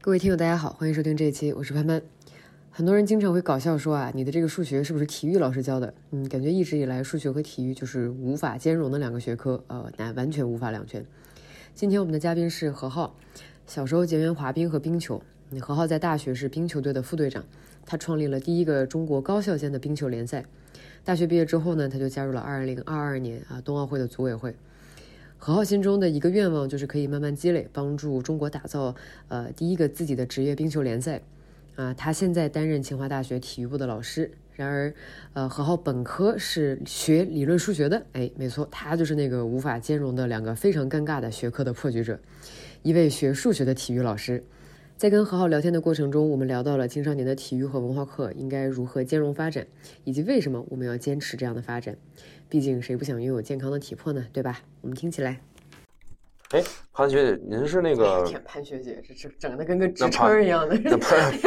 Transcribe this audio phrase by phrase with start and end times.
[0.00, 2.00] 各位听友，大家好，欢迎收听这一期，我是潘潘。
[2.70, 5.92] 很多人经常会搞笑说啊，你的这个数学是不是体育老师教的？
[6.12, 11.04] 嗯，感觉一直以来数学和体育就是无法兼容的两个学科，呃，那完全无法两全。
[11.74, 13.16] 今天我们的嘉宾是何浩，
[13.66, 15.20] 小时候结缘滑冰和冰球。
[15.60, 17.44] 何浩在大学是冰球队的副队长，
[17.84, 20.44] 他创立了第一个中国高校间的冰球联赛。
[21.02, 24.54] 大学毕业之后呢，他就加入了2022年啊冬奥会的组委会。
[25.38, 28.94] 何浩心中的一个愿望就是可以慢慢积累，帮助中国打造
[29.28, 31.22] 呃第一个自己的职业冰球联赛。
[31.76, 34.30] 啊，他现在担任清华大学体育部的老师。
[34.56, 34.92] 然而，
[35.34, 38.04] 呃，何浩本科是学理论数学的。
[38.14, 42.18] 哎，没错，他就是那个无法兼容的两个非常尴尬的学科的破局者，
[42.82, 44.42] 一位学数学的体育老师。
[44.98, 49.64] 在跟何浩聊天的过程中，我们聊到了青少年的体育和文化课应该如何兼容发展，
[50.02, 51.96] 以及为什么我们要坚持这样的发展。
[52.48, 54.26] 毕竟谁不想拥有健康的体魄呢？
[54.32, 54.62] 对吧？
[54.80, 55.40] 我们听起来。
[56.50, 58.24] 哎，潘学姐，您是那个？
[58.46, 60.74] 潘学姐，这这整的跟个职称一样的。
[60.82, 61.30] 那潘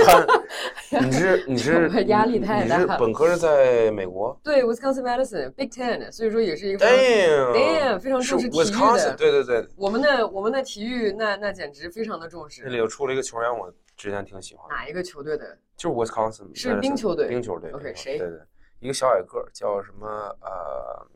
[0.92, 2.78] 潘，你是你是压力太大。
[2.78, 4.40] 你是本科是在美国？
[4.44, 9.16] 对，Wisconsin Madison Big Ten，所以说也是一个 damn 非常重视体育的。
[9.16, 12.62] 对对对，我们的我们的体育那那简直非常的重视。
[12.64, 14.70] 那里头出了一个球员，我之前挺喜欢。
[14.70, 15.58] 哪一个球队的？
[15.76, 17.28] 就是 Wisconsin，是冰球队。
[17.28, 17.72] 冰球队。
[17.72, 18.20] OK，谁？
[18.20, 18.38] 对对，
[18.80, 20.08] 一个小矮个，叫什么？
[20.42, 21.08] 呃。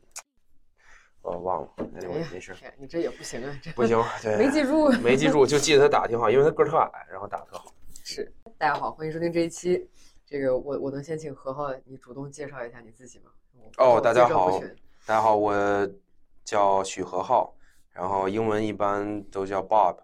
[1.26, 2.54] 我忘了，那没事。
[2.78, 7.74] 你这也不行啊，这不行，对，没记住，没记住，就记得他打挺好，因为他个儿特矮，然后打特好。
[8.04, 9.88] 是，大家好，欢迎收听这一期。
[10.24, 13.32] 这个我我能先请何浩你主动介绍一下你自己吗？
[13.78, 14.60] 哦，大家好，
[15.04, 15.52] 大家好，我
[16.44, 17.56] 叫许何浩，
[17.90, 19.96] 然后英文一般都叫 Bob，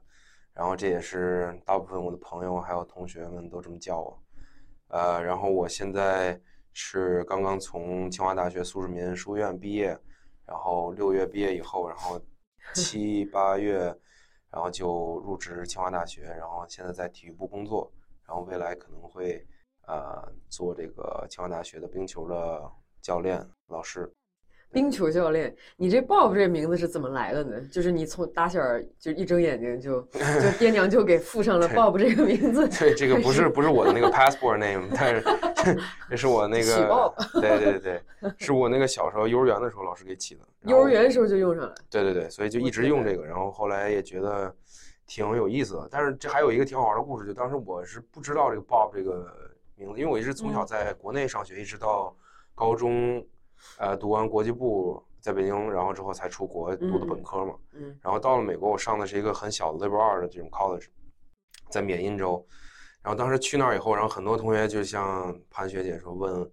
[0.53, 4.23] 然后这也是大部分我的朋友还有同学们都这么叫我。
[4.89, 6.41] 呃，然后我现在
[6.73, 9.97] 是刚刚从清华大学苏世民书院毕业。
[10.53, 12.21] 然后六月毕业以后，然后
[12.77, 13.85] 七八月，
[14.51, 17.91] 然后就入职清华大学，然后现在在体育部工作，
[18.27, 19.43] 然后未来可能会
[19.87, 24.13] 呃做这个清华大学的冰球的教练老师。
[24.73, 27.61] 冰球教练，你这 Bob 这名字是怎么来的呢？
[27.71, 28.59] 就是你从打小
[28.99, 32.67] 就一睁眼睛就 就爹娘就给附上了 Bob 这个名字。
[32.69, 35.23] 对，这个不是不是我的那个 passport name，但是
[36.09, 37.15] 这是我那个。
[37.35, 40.41] 对对对对，是我那个小时候幼儿园的时候老师给起的。
[40.63, 41.75] 幼儿园时候就用上了。
[41.91, 44.55] 对对对，所以就一直用这个，然后后来也觉得
[45.07, 45.89] 挺有意思的。
[45.91, 49.31] 但是这还有一个挺好玩的故事，就当时我是不知道这个 Bob 这个
[49.77, 52.17] 名字，因为我一直从小在国内上学，一直到
[52.55, 53.23] 高中。
[53.79, 57.55] 呃，读完国际部在北京，然后之后才出国读的本科嘛。
[57.73, 57.99] 嗯。
[58.03, 60.87] 然后到了美国，我上的是一个很小的 Level 二的这种 college，
[61.71, 62.45] 在缅因州。
[63.03, 66.51] 然后当时去那儿以后，然后很多同学就像潘学姐说，问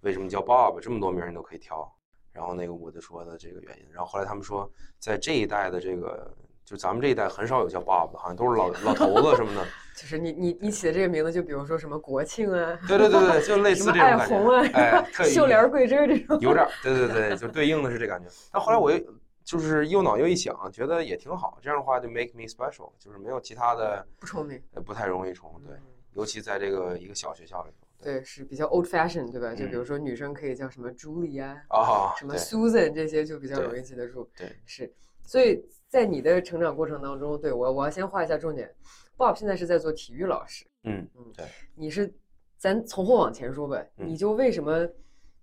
[0.00, 1.90] 为什么叫 Bob，这么多名你都可以挑。
[2.32, 3.86] 然后那个我就说的这个原因。
[3.90, 6.34] 然后后来他们说，在这一代的这个。
[6.72, 9.62] 就咱们这一代很少有叫爸爸的，好像都是老老头子什么的。
[9.94, 14.60] 就是你你你起的这个名字，就比如说什么国庆啊，对对对对，就类似这种感觉。
[14.72, 18.26] 哎， 秀莲桂枝这种，有点，对对对，就对应的是这感觉。
[18.50, 18.98] 但后来我又
[19.44, 21.58] 就是右脑又一想，觉得也挺好。
[21.60, 25.60] 这样的话就 make me special，就是没有其他的不重名，不太容易重。
[25.66, 25.76] 对，
[26.14, 27.86] 尤其在这个一个小学校里头。
[28.02, 29.54] 对，是比较 old fashion，对吧？
[29.54, 34.26] 就比如说女生可以叫什么 Julie 啊，啊，什么 Susan 这些就比较容易记得住。
[34.34, 34.90] 对，是，
[35.22, 35.62] 所以。
[35.92, 38.74] 在你的成长过程当中，对我，我要先画一下重点。
[39.14, 41.44] Bob 现在是在做体育老师，嗯嗯，对。
[41.74, 42.10] 你是，
[42.56, 44.88] 咱从后往前说呗，你就为什么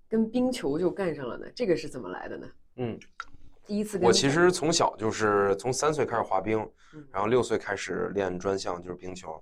[0.07, 1.45] 跟冰球就干上了呢？
[1.53, 2.47] 这个是怎么来的呢？
[2.77, 2.99] 嗯，
[3.67, 6.57] 第一次我其实从小就是从三岁开始滑冰，
[7.11, 9.39] 然后六岁开始练专项就是冰球，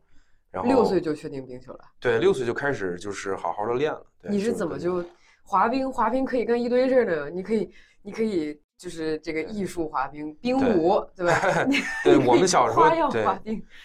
[0.51, 1.85] 然后六岁就确定冰球了。
[2.01, 4.06] 对，六岁就开始就是好好的练了。
[4.24, 5.01] 你是怎么就
[5.41, 5.89] 滑冰？
[5.89, 7.29] 滑冰可以干一堆事儿呢？
[7.29, 8.62] 你可以，你可以。
[8.77, 11.33] 就是这个艺术滑冰，冰舞，对吧？
[12.05, 13.25] 对，我们小时候 对，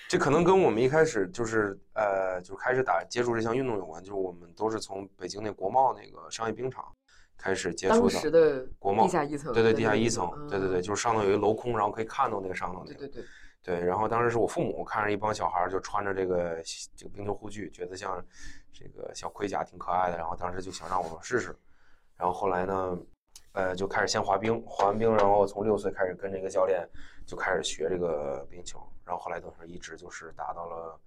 [0.07, 4.03] 这可能跟我们一开始就是呃，就开始打接触这项运动有关。
[4.03, 6.85] 就是我们都是从北京那国贸那个商业冰场
[7.39, 8.01] 开始接触的。
[8.01, 12.99] 当时的国贸地下一层，对对，地下一层，对对对，就是上头有一镂空，然后可以看到那个上头那个。
[12.99, 13.25] 对对对。
[13.65, 16.63] 对，然后当时是我父母看着一帮小孩就穿着这个
[16.95, 18.23] 这个冰球护具，觉得像
[18.75, 21.57] 这个小盔甲挺可爱的，然后当时就想让我们试试。
[22.19, 22.99] 然后后来呢？
[23.53, 26.89] 呃，就开始先滑冰，滑完冰，然后从六岁开始跟这个教练
[27.27, 30.99] 就开始学这个冰球，然后后来等于一直就是打到了，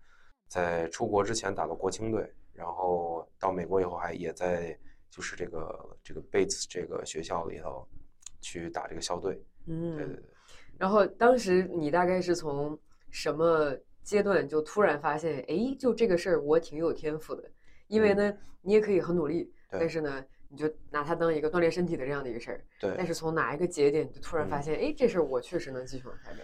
[0.47, 4.77] 在出国之前打到国青队，然后到美国以后还也在
[5.09, 7.87] 就是这个这个 Bates 这个学校里头
[8.41, 9.43] 去打这个校队。
[9.65, 10.23] 嗯，对对对。
[10.77, 17.49] 然后当时你大概是从什么阶段就突然发现，哎，就这个事儿我挺有天赋的，
[17.87, 18.31] 因为呢
[18.61, 20.23] 你也可以很努力，但是呢。
[20.55, 22.93] 你就拿它当一个锻炼身体的这样的一个事儿，对。
[22.97, 26.37] 但是从哪一个节点，你就突然发现，哎，这事儿我确实能继续往下干。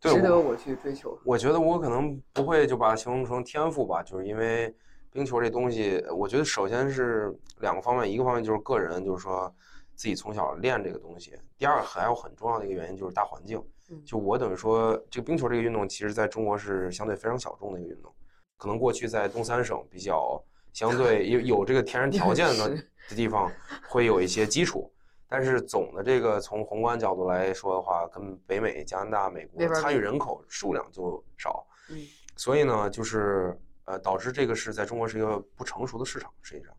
[0.00, 1.16] 对值得我去追求。
[1.24, 4.74] 我觉得我可能不会就把它形容成天赋吧，就是因为
[5.12, 9.54] 冰球这东西，我觉得首先是两个方面，一个方面就是个人，就是说
[9.94, 13.62] 自己从小练这个东西；第二还有很重要的一个原因就是大环境。
[13.90, 18.10] 嗯就我等于说，这个冰球这个运动，其实在中国是相对非常小众的一个运动，
[18.56, 22.74] 可能过去在东三省比较相对有有这个天然条 件的
[23.14, 23.50] 地方
[23.88, 24.92] 会有一些基础。
[25.28, 31.96] 但是总的这个从宏观角度来说的话，跟北美、加拿大、美国参与人口数量就少，嗯
[32.36, 36.74] 所以呢，就是呃，导致这个是在中国是一个不成熟的市场，实际上，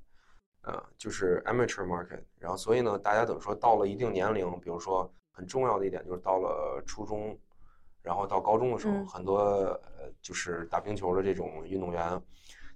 [0.62, 2.24] 呃，就是 amateur market。
[2.38, 7.36] 然后，所以呢，大家等于说到了一定年龄，比如说很重要的一点就是到了初中，
[8.04, 12.22] 然后到高中的时候，嗯很多呃就是打冰球的这种运动员，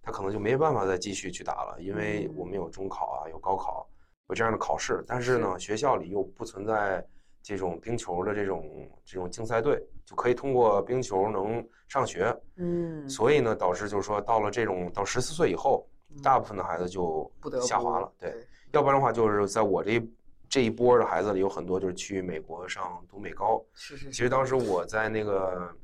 [0.08, 3.86] 他可能就没办法再继续去打了，因为嗯我们有中考啊，有高考，
[4.30, 7.06] 有这样的考试，但是呢，学校里又不存在
[7.44, 12.34] 这种冰球的这种这种竞赛队，就可以通过冰球能上学。
[12.56, 15.86] 嗯，所以呢，导致就是说，到了这种到十四岁以后，
[16.24, 18.10] 大部分的孩子就不得下滑了。
[18.18, 20.12] 对，对，要不然的话，就是在我这一
[20.48, 23.62] 这一波的孩子里，有很多就是去美国上读美高。
[23.74, 25.76] 是是是，其实当时我在那个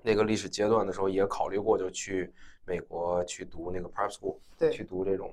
[0.00, 2.32] 那个历史阶段的时候，也考虑过就去
[2.68, 5.32] 美国去读那个 prep school，对去读这种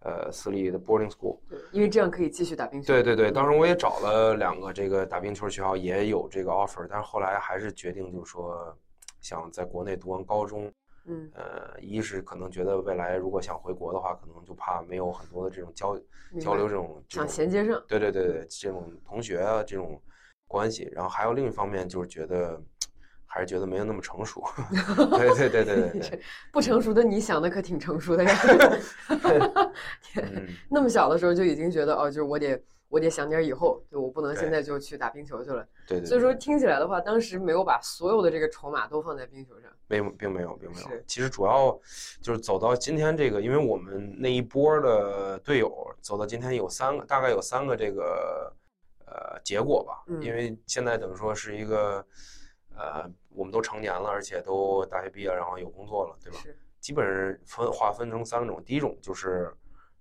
[0.00, 1.38] 呃私立的 boarding school。
[1.48, 2.86] 对，因为这样可以继续打冰球。
[2.86, 8.76] 对对对，嗯当时我也找了两个这个打冰球学校，也有这个 offer，但是后来还是决定就是说，
[9.20, 10.70] 想在国内读完高中。
[11.08, 15.96] 嗯，呃，一是可能觉得未来如果想回国的话，可能就怕没有很多的这种交
[16.40, 17.80] 交流这种这想种衔接上。
[17.86, 20.02] 对对对对，这种同学啊这种
[20.48, 22.60] 关系，然后还有另一方面就是觉得
[23.36, 24.42] 还是觉得没有那么成熟，
[25.18, 28.34] 对对对对对对， 不成熟的你想的可挺成熟的呀。
[30.16, 35.68] 嗯，那么小的时候就已经觉得哦，就是我得我得想点以后，就我不能现在就去打冰球去了。
[35.86, 39.70] 对对，所以说听起来的话，当时没有把所有的这个筹码都放在冰球上。
[39.86, 40.88] 没有，并没有，并没有。
[41.06, 41.78] 其实主要
[42.22, 48.50] 就是走到今天这个，因为我们那一波的队友走到今天有三个，大概有三个这个
[49.04, 50.02] 呃结果吧。
[50.06, 52.02] 嗯因为现在等于说是一个
[52.78, 56.38] 呃，我们都成年了，而且都大学毕业，然后有工作了，对吧？
[56.42, 59.52] 是，基本上分划分成三种，第一种就是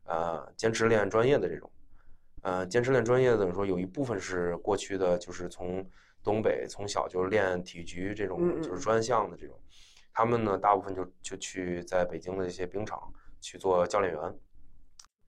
[0.06, 1.70] 呃坚持练专业的这种，
[2.42, 5.86] 呃坚持练专业的等于说有一部分是过去的就是从
[6.24, 9.60] 东北从小就练体育局这种就是专项的这种，
[10.14, 13.12] 他们呢大部分就就去在北京的一些冰场
[13.42, 14.40] 去做教练员，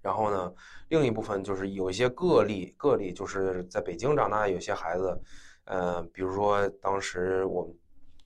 [0.02, 0.54] 然后呢
[0.90, 5.22] 另一部分就是有一些个例个例就是在北京长大有些孩子，
[5.66, 7.76] 呃比如说当时我们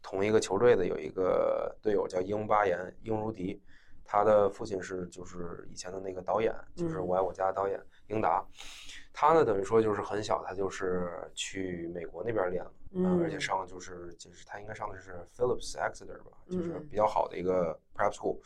[0.01, 3.61] 同一个球队的有一个队友叫英巴言英如迪，
[4.03, 8.45] 他的父亲是就是以前的那个导演，就是《嗯我爱我家》导演英达。
[9.13, 18.39] 他呢，等于说就是很小，他就是去美国那边练了，嗯而且上就是就是他应该上的是 Phillips Exeter 吧，就是嗯比较好的一个 prep school。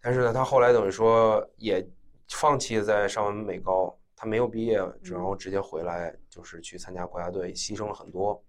[0.00, 1.86] 但是呢，他后来等于说也
[2.28, 8.42] 放弃在上完美高，他没有毕业，然后直接回来就是去参加国家队，牺牲了很多。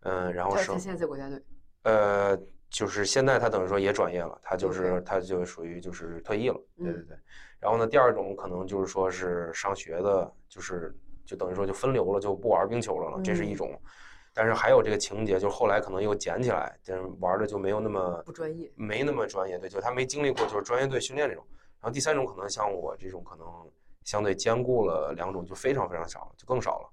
[0.00, 1.42] 嗯，然后是他他现在在国家队。
[1.82, 2.38] 呃，
[2.70, 7.16] 就是现在他等于说也转业了，他就是他就属于就是退役了，对对嗯对。
[7.60, 13.82] 然后呢，第二种可能就是说是上学的，就是就等于说就分流了，就不玩冰球了了，这是一嗯种。
[14.34, 18.70] 但是还有这个情节，就是后来可能又捡起来，但是玩的就没有那么不专业。
[18.76, 21.44] 没那么专业，对，就他没经历过就是专业队训练这种。
[21.80, 23.46] 然后第三种可能像我这种，可能
[24.04, 26.88] 相对兼顾了两种，就非常非常少，就更少了。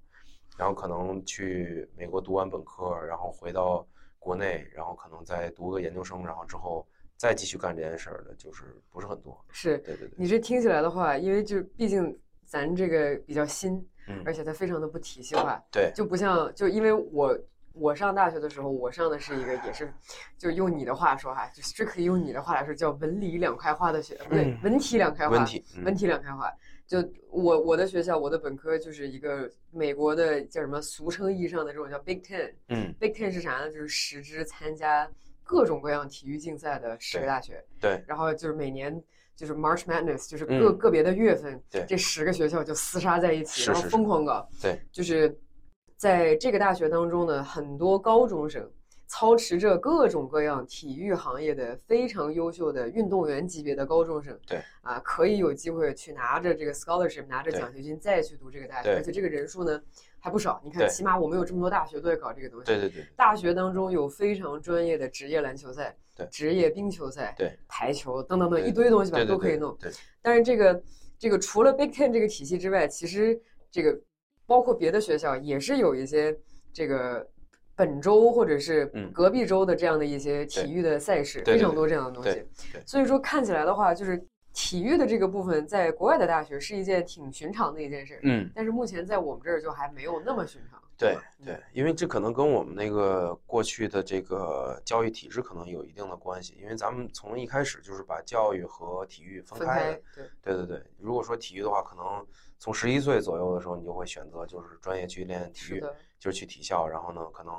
[0.56, 3.86] 然后可能去美国读完本科，然后回到
[4.18, 6.86] 国内，然后可能再读个研究生，然后之后
[7.16, 9.38] 再继续干这件事儿的，就是不是很多。
[9.50, 13.74] 是对对对，你这听起来的话，因为就毕竟咱这个比较新，
[14.08, 17.38] 嗯而且它非常的不体系化，对就不像就因为我
[17.74, 19.92] 我上大学的时候，我上的是一个也是，
[20.38, 25.36] 就用你的话说哈，就 strictly 用你的话来说叫文理两开花的学，不对嗯，文体两开花，
[25.84, 26.50] 文体两开花。
[26.86, 26.98] 就
[27.30, 32.52] 我我的学校，我的本科就是一个美国的叫什么，俗称意义上的这种叫 Big Ten。
[32.68, 33.70] 嗯，Big Ten 是啥呢？
[33.70, 35.10] 就是十支参加
[35.42, 39.02] 各种各样体育竞赛的十个大学，对然后就是每年
[39.34, 44.48] 就是 March Madness，就是个、嗯个别的月份，对这十个学校就厮杀在一起，然后疯狂搞。
[44.62, 45.36] 对，就是
[45.96, 48.70] 在这个大学当中呢，很多高中生
[49.06, 59.80] 操持着各种各样体育行业的非常优秀的运动员级别的高中生，对啊，可以有机会去拿着这个 scholarship，拿着奖学金再去读这个大学，而且这个人数呢
[60.18, 60.60] 还不少。
[60.64, 62.66] 你看，起码我们有这么多大学都在搞这个东西。
[62.66, 69.76] 对对对大学当中有非常专业的职业篮球赛、对职业冰球赛、对排球等等等一堆东西吧，都可以弄。
[69.80, 70.82] 对，但是这个
[71.16, 73.96] 这个除了 Big Ten 这个体系之外，其实这个
[74.46, 76.36] 包括别的学校也是有一些
[76.72, 77.24] 这个
[77.76, 82.42] 本周或者是嗯隔壁周的这样的一些体育的赛事，非常多这样的东西。
[82.86, 84.20] 所以说看起来的话，就是
[84.52, 90.80] 体育的这个部分，在国外的大学是一件挺寻常的一件事，嗯，但是目前在我们这儿就还没有那么寻常。
[90.98, 91.14] 对
[91.44, 100.00] 对，因为这可能跟我们那个过去的这个教育体制可能有一定的关系，因为咱们从一开始就是把教育和体育分分开的。
[100.14, 102.26] 对，对对对，如果说体育的话，可能
[102.58, 105.84] 从十一岁左右的时候，你就会选择就是专业去练体育，
[106.26, 107.54] 就是去体校，然后呢，可能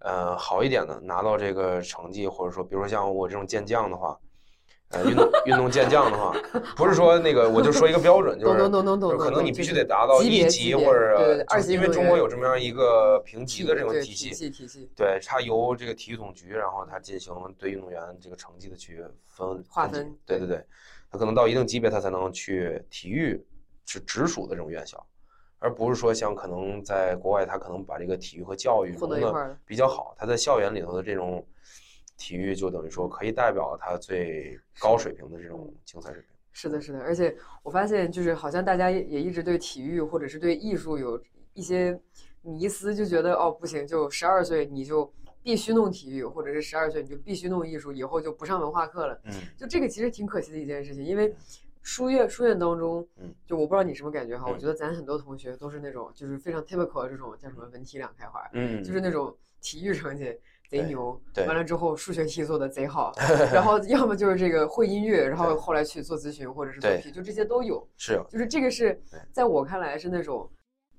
[0.00, 4.18] 呃好一点的拿到这个成绩，或者说比如说像我这种健将的话，
[4.88, 6.34] 呃运动运动健将的话，
[6.74, 20.48] 不是说那个我就说一个标准，就 是可能你必须得达到一级或者二级因为中国有这么样一个评级的这种体系，系体系，对，它由这个体育总局，然后它进行对运动员这个成绩的去分划分对对。
[20.48, 20.66] 对对，
[21.12, 23.40] 它可能到一定级别，它才能去体育
[23.86, 25.06] 是直属的这种院校，
[25.60, 31.46] 而不是说像可能在国外，他可能把这个体育和教育融的混到一块儿比较好，他在校园里头的这种
[32.16, 36.30] 体育就等于说可以代表他最高水平的这种竞赛水平。
[36.52, 41.98] 是的，是的，而且我发现，就是好像大家也也一直对体育或者是对艺术有一些
[42.42, 45.12] 迷思，就觉得哦不行，就十二岁你就
[45.42, 49.20] 必须弄体育，或者是十二岁你就必须弄艺术，以后就不上文化课了。
[49.24, 51.34] 嗯就这个其实挺可惜的一件事情，因为
[51.82, 54.58] 书院书院当中嗯，就我不知道你什么感觉哈，我嗯。
[54.58, 61.46] 觉得咱很多同学都是那种就是非常 typical 的这种叫什么文体两开花，嗯，就是那种体育成绩贼牛，对。
[61.46, 63.12] 完了之后数学题做的贼好，
[63.52, 67.86] 然后要么就是这个会音乐，然后后来去做咨询或者是做题，就这些都有。
[67.96, 69.00] 是有就是这个是
[69.32, 70.48] 在我看来是那种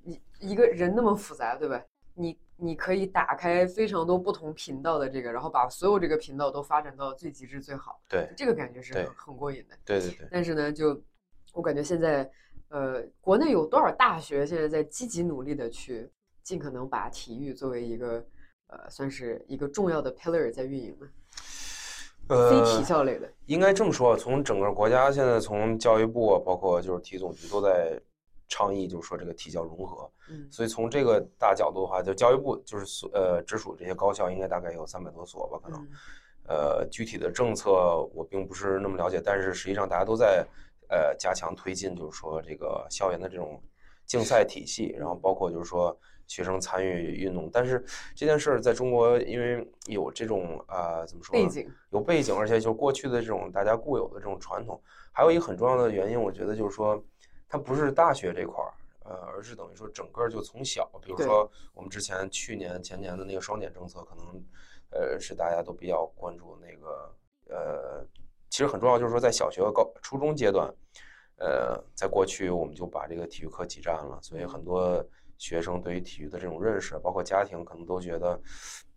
[0.04, 1.82] 一一个人那么复杂，对吧？
[2.14, 9.75] 你你可以打开非常多不同频道的这个，然后把所有这个频道都发展到最极致最好，对这个感觉是很很过瘾的。
[9.84, 11.01] 对对对，但是呢，就
[11.53, 12.30] 我感觉现在，
[12.70, 16.08] 呃，国内有多少大学现在在积极努力的去
[16.44, 18.24] 尽可能把体育作为一个
[18.68, 21.08] 呃，算是一个重要的 pillar 在运营呢？
[22.27, 28.00] 呃非体呃，校类的，应该这么说，从整个国家现在从教育部啊，包括就是体育总局都在
[28.51, 30.12] 倡议，就是说这个体教融合。
[30.29, 35.81] 嗯所以从这个大角度的话，就教育部就是所呃直属这些高校，应该大概有三百多所吧，可能。
[35.81, 35.88] 嗯
[36.48, 37.72] 呃，具体的政策
[38.13, 40.46] 我并不是那么了解，但是实际上大家都在
[40.89, 43.62] 呃加强推进，就是说这个校园的这种
[44.05, 47.50] 竞赛体系，然后包括就是说学生参与运动。
[47.53, 47.81] 但是
[48.15, 54.81] 这件事儿在中国，因为有这种呃怎么说呢背景，有背景，而且就过去的这种大家固有的这种传统，
[55.13, 57.01] 还有一个很重要的原因，我觉得就是说
[57.51, 58.74] 它不是大学这块儿。
[59.03, 64.25] 呃，而是等于说整个就从小，比如说我们之前去年前年的那个双减政策，可能
[64.91, 67.15] 呃是大家都比较关注那个
[67.50, 68.05] 呃，
[68.51, 70.72] 其实很重要，就是说在小学和高初中阶段，
[71.38, 75.03] 呃，在过去我们就把这个体育课挤占了，所以很多
[75.39, 78.39] 学生对于体育的这种认识，包括家庭可能都觉得，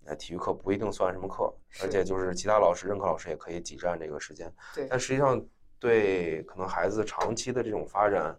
[0.05, 5.43] 呃，体育课不一定算什么课，而且就是其他老师、任课老师也可以挤占这个时间，对但实际上
[5.79, 8.37] 对可能孩子长期的这种发展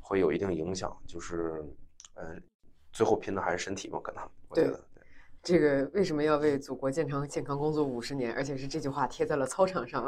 [0.00, 1.64] 会有一定影响，就是
[2.14, 2.36] 呃，
[2.92, 4.80] 最后拼的还是身体嘛，可能我觉对得。
[5.44, 10.06] 这个为什么要为祖国健康健康工作五十年，而且是这句话贴在了操场上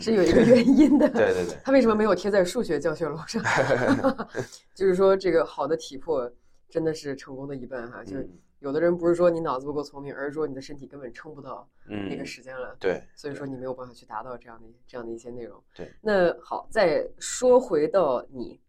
[0.00, 1.08] 是有一个原因的。
[1.14, 3.40] 对对对，他为什么没有贴在数学教学楼上？
[4.74, 6.28] 就是说，这个好的体魄
[6.68, 8.02] 真的是成功的一半哈。
[8.02, 12.76] 就是嗯有的人不是说你脑子不够聪明，而是说你的身体根本撑不到嗯，那个时间了。
[12.80, 15.62] 对，所以说你没有办法去达到这样的这样的一些内容。
[15.74, 18.60] 对，那好，再说回到你，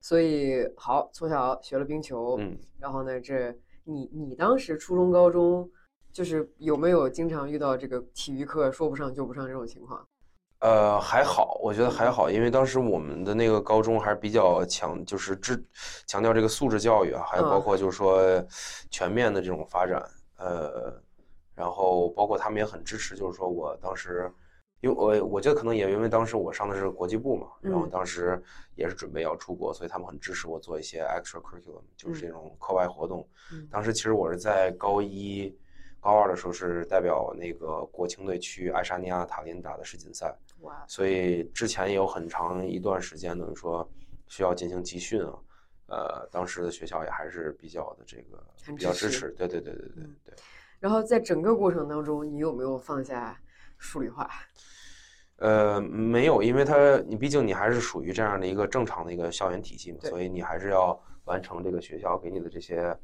[0.00, 2.58] 所以好，从小学了冰球，嗯。
[2.78, 3.54] 然后呢，这
[3.84, 5.70] 你你当时初中、高中，
[6.12, 10.06] 就是有没有经常遇到这个体育课说不上就不上这种情况？
[10.60, 15.62] 呃，还好，我觉得还好，因为当时我们的那个高中还是比较强，就是支
[16.06, 18.20] 强调这个素质教育啊，还有包嗯括就是说
[18.90, 21.02] 全面的这种发展，呃，
[21.54, 24.30] 然后包括他们也很支持，就是说我当时，
[24.82, 28.38] 因为我我觉得可能也因为当时我上的是国际部嘛，然后嗯当时
[28.74, 33.26] 也是准备要出国，所以他们很支持我做一些 extra curriculum，就是嗯这种课外活动。
[33.50, 35.56] 嗯当时其实我是在高一、
[36.00, 40.36] 高二的时候是代表那个国青队去爱沙尼亚塔林打的世锦赛。
[40.60, 43.88] 哇，所以之前也有很长一段时间，等于说
[44.26, 45.38] 需要进行集训啊。
[45.92, 50.34] 呃，当时的学校也还是比较的这个比较支持，对对对对对嗯对。
[50.78, 53.36] 然后在整个过程当中，你有没有放下
[53.76, 54.30] 数理化？
[55.38, 62.96] 呃，没有，因为它你毕竟你还是属于这样的一个正常的一个校园体系嘛，所以你还是要完成这个学校给你的这些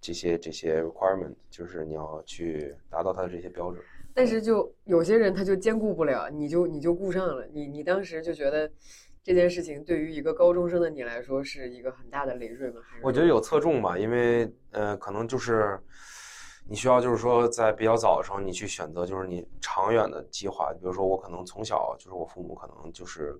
[0.00, 3.82] 这些这些 requirement，就是你要去达到它的这些标准。
[4.20, 8.70] 但是就有些人他就兼顾不了，你就你就顾上了，你你当时就觉得
[9.22, 12.82] 这件事情对于一个高中生的你来说是一个很大的累赘吗？
[12.86, 15.80] 还是我觉得有侧重吧，因为呃，可能就是
[16.68, 20.70] 你需要就是说在比较早的时候，你去选择就是你长远的计划。
[20.74, 23.34] 比如说我可能从小就是我父母可能就是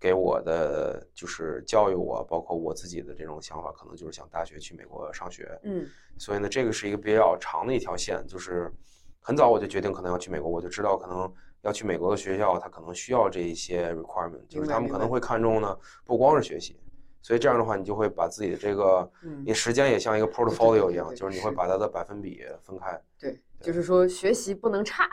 [0.00, 5.46] 给我的就是教育我，包括我自己的这种想法，可能就是想大学去美国上学。
[5.64, 8.72] 嗯所以呢，这个是一个比较长的一条线，就是
[9.26, 16.78] 很早我就决定可能要去美国，我就知道可能要去美国的学校，他可能需要这一些 requirement，就是他们可能会看重呢不光是学习，
[17.22, 23.00] 所以这样的话，你就会把自己的这个嗯你，时间也像一个 portfolio 一样，对就是你会把它的百分比分开。
[23.18, 25.08] 对，就是说学习不能差，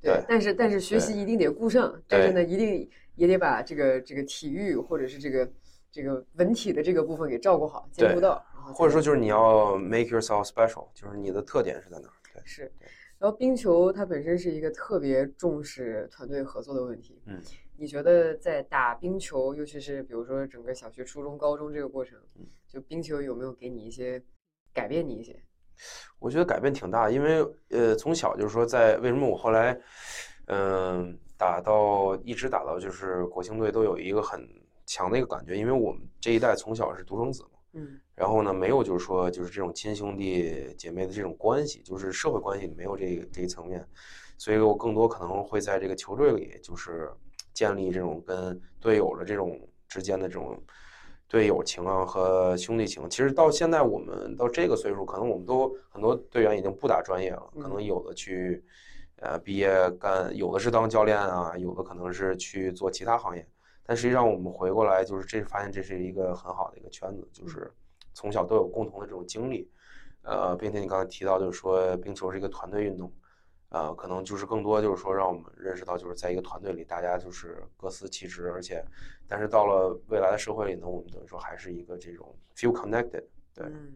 [0.00, 5.52] 对但是但是学习一定得顾上，但是呢，一定也得把这个这个体育或者是这个
[5.92, 12.14] 这个文体的这个部分给照顾好，兼顾到，或者说就是你要 make yourself special，就是你的特点是在哪儿？
[12.32, 12.72] 对，是。
[13.20, 17.22] 然后冰球它本身是一个特别重视团队合作的问题。
[17.26, 17.38] 嗯，
[17.76, 24.20] 你觉得在打冰球，尤其是比如说整个小学、初中、高中这个过程嗯，就冰球有没有给你一些
[24.72, 25.38] 改变你一些？
[26.18, 29.78] 我觉得改变挺大，因为呃，从小就是说在为什么我后来
[30.46, 34.48] 嗯、打到一直打到就是国青队都有一个很
[34.84, 37.50] 强的一个感觉，因为我们这一代从小是独生子嘛。
[37.74, 43.82] 嗯然后呢，没有就是说就是这种亲兄弟姐妹的这种关系，就是社会关系里没有这个这一层面，
[44.36, 47.10] 所以我更多可能会在这个球队里就是
[47.54, 49.58] 建立这种跟队友的这种
[49.88, 50.62] 之间的这种
[51.28, 53.08] 队友情啊和兄弟情。
[53.08, 58.62] 其实到现在我们到这个岁数，可能我们都很多队员已经不打专业了，可能有的去
[59.16, 63.48] 呃毕业干，有的是当教练啊，有的可能是去做其他行业。
[63.82, 67.72] 但实际上，我们回过来就是这发现这是一个很好的一个圈子，就是
[68.20, 69.66] 从小都有共同的这种经历，
[70.20, 73.10] 呃，并且你刚才提到就是说冰球是一个团队运动，
[73.70, 78.84] 呃，可能就是更多就是说让我们认识到就是在一个团队里大家就是各司其职，而且
[79.26, 83.24] 但是到了未来的社会里呢，我们等于说还是一个这种 feel connected，
[83.54, 83.94] 对，嗯，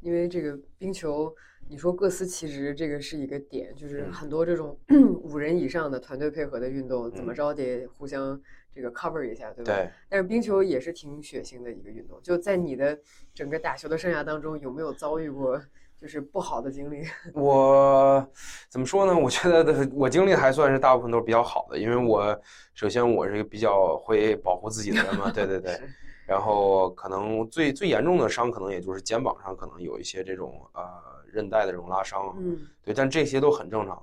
[0.00, 1.34] 因为这个冰球，
[1.68, 4.12] 你说各司其职，这个是一个点，就是嗯。
[4.12, 4.78] 很多这种
[5.24, 7.34] 五人以上的团队配合的运动，怎么嗯。
[7.34, 8.40] 着得互相
[8.74, 9.72] 这个 cover 一下，对吧？
[9.72, 9.90] 对。
[10.08, 12.98] 但是冰球也是挺血腥的一个运动，就在你的
[13.32, 15.60] 整个打球的生涯当中，有没有遭遇过
[15.96, 17.04] 就是不好的经历？
[17.34, 18.26] 我
[18.68, 19.16] 怎么说呢？
[19.16, 22.38] 我觉得的我经历还算是大部分都是比较好的，因为我
[22.74, 25.78] 首先我是一个比较会保护自己的人嘛，对对 对。
[26.26, 30.82] 然后可能最最严重的伤，可能也就是肩膀上可能有一些这种呃
[31.30, 34.02] 韧带的这种拉伤，嗯对，但这些都很正常。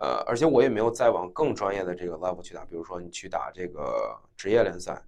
[0.00, 4.98] 呃，而且我也没有再往更专业的这个 level 去打，比如说你去打这个职业联赛，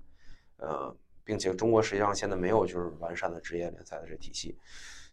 [0.59, 4.55] 呃，并且中国实际上现在没有就是完善的职业联赛的这体系，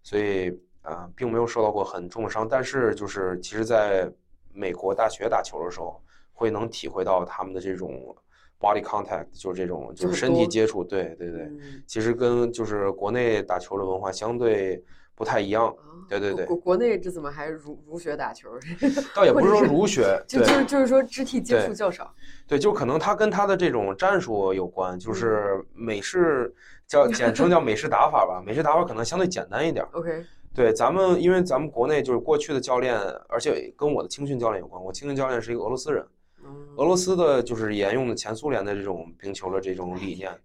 [0.04, 0.50] 所以
[0.82, 2.46] 啊、呃并没有受到过很重的伤。
[2.46, 4.12] 但是就是其实在
[4.52, 6.02] 美国大学打球的时候，
[6.34, 8.14] 会能体会到他们的这种
[8.60, 14.84] body contact，就是这种就是身体接触，对对对，嗯其实跟就是国内打球的文化相对
[15.20, 15.68] 不太一样。
[15.68, 15.76] 啊
[16.10, 18.50] 对对对国国内这怎么还儒儒学打球？
[19.14, 22.12] 倒也不是说儒学，就就是就是说肢体接触较少。
[22.48, 26.52] 对，就可能他跟他的这种战术有关，就是美式
[26.88, 29.90] 叫简称叫美式打法吧，美式打法可能相对简单一点儿。
[29.92, 36.04] OK，对，咱们因为咱们国内就是过去的教练，而且跟我的青训教练有关，我青训教练是一个俄罗斯人，
[36.44, 40.36] 嗯俄罗斯的就是沿用的前苏联的这种冰球的这种理念，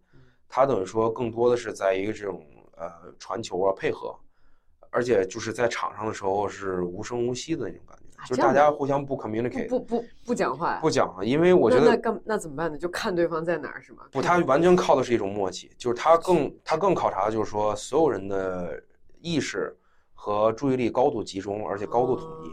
[0.47, 2.45] 他等于说更多的是在一个这种
[2.77, 2.87] 呃
[3.19, 4.15] 传球啊配合，
[4.95, 10.79] 而且就是在场上的时候是无声无息的那种感觉，就是大家互相不 communicate，不不不不讲话？
[10.81, 12.79] 不讲，因为我觉得那那干那怎么办呢？
[12.79, 14.05] 就看对方在哪儿是吗？
[14.13, 18.81] 不，他完全靠的是一种默契，就是他更他更考察的就是说所有人的
[19.21, 19.77] 意识
[20.15, 22.51] 和注意力高度集中，而且高度统一。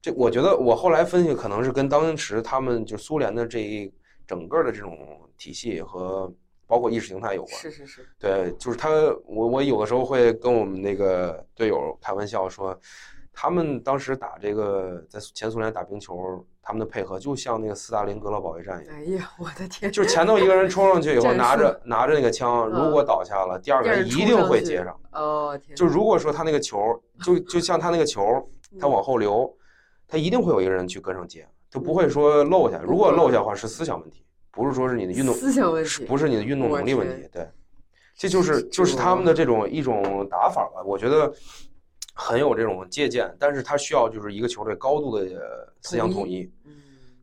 [0.00, 3.92] 这我觉得我后来分析，可能是跟当时他们就苏联的这一
[4.26, 4.96] 整个的这种
[5.36, 6.32] 体系和
[6.66, 7.56] 包括意识形态有关。
[7.56, 8.88] 是是是，对，就是他，
[9.26, 12.78] 我我有的时候会跟我们那个队友开玩笑说，
[13.32, 18.96] 他们当时打这个在前苏联打冰球，他们的配合就像那个斯大林格勒保卫战一样。
[18.96, 19.90] 哎呀，我的天！
[19.90, 24.98] 就是前头一个人冲上去以后，拿着拿着那个枪，嗯如果倒下了，第二个人一定会接上。
[25.12, 26.78] 哦天，就如果说他那个球，
[27.24, 28.22] 就就像他那个球，
[28.78, 29.52] 他往后流，
[30.06, 32.78] 他一定会有一个人去跟上接，他不会说漏下。
[32.78, 37.26] 如果漏下的话，是思想问题，不是说是你的运动，思想问题，不是你的运动能力问题。
[37.32, 37.48] 对，
[38.14, 41.32] 这就是就是他们的这种一种打法吧，我觉得
[42.14, 46.42] 很有这种借鉴，但是他需要就是一个球队高度的呃思想统一。
[46.64, 46.72] 嗯，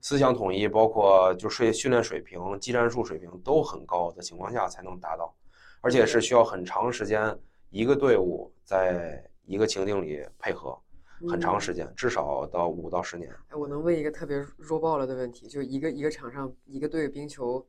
[0.01, 5.33] 思想统一，包括就训训练水平、技战术水平都很高的情况下才能达到，
[5.81, 7.37] 而且是需要很长时间，
[7.69, 10.75] 一个队伍在一个情境里配合
[11.27, 13.29] 很长时间，至少到五到十年。
[13.49, 17.65] 哎，我能问一个特别弱爆了的问题，就一个一个场上一个队冰球，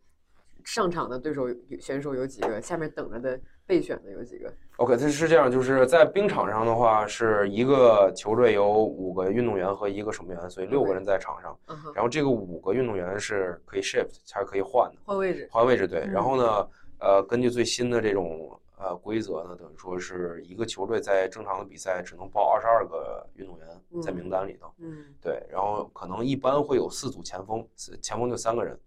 [0.64, 1.48] 上场的对手
[1.80, 4.52] 选手有几个，下面等着的备选的有几个。
[4.76, 11.58] OK，它是这样，就是在冰场上的话，是一个球队有五个运动员和一个守门员，所以六个人在场上。
[11.94, 15.48] 然后这个五个运动员是可以 shift，才可以换的，换位置。
[15.50, 16.00] 换位置对。
[16.00, 16.68] 嗯然后呢，
[17.00, 23.68] 呃，根据最新的这种呃规则呢，等于说是一个球队在正常的比赛只能报二十二个运动员
[24.02, 24.72] 在嗯名单里头。
[24.78, 27.66] 嗯对，然后可能一般会有四组前锋，
[28.00, 28.78] 前锋就三个人，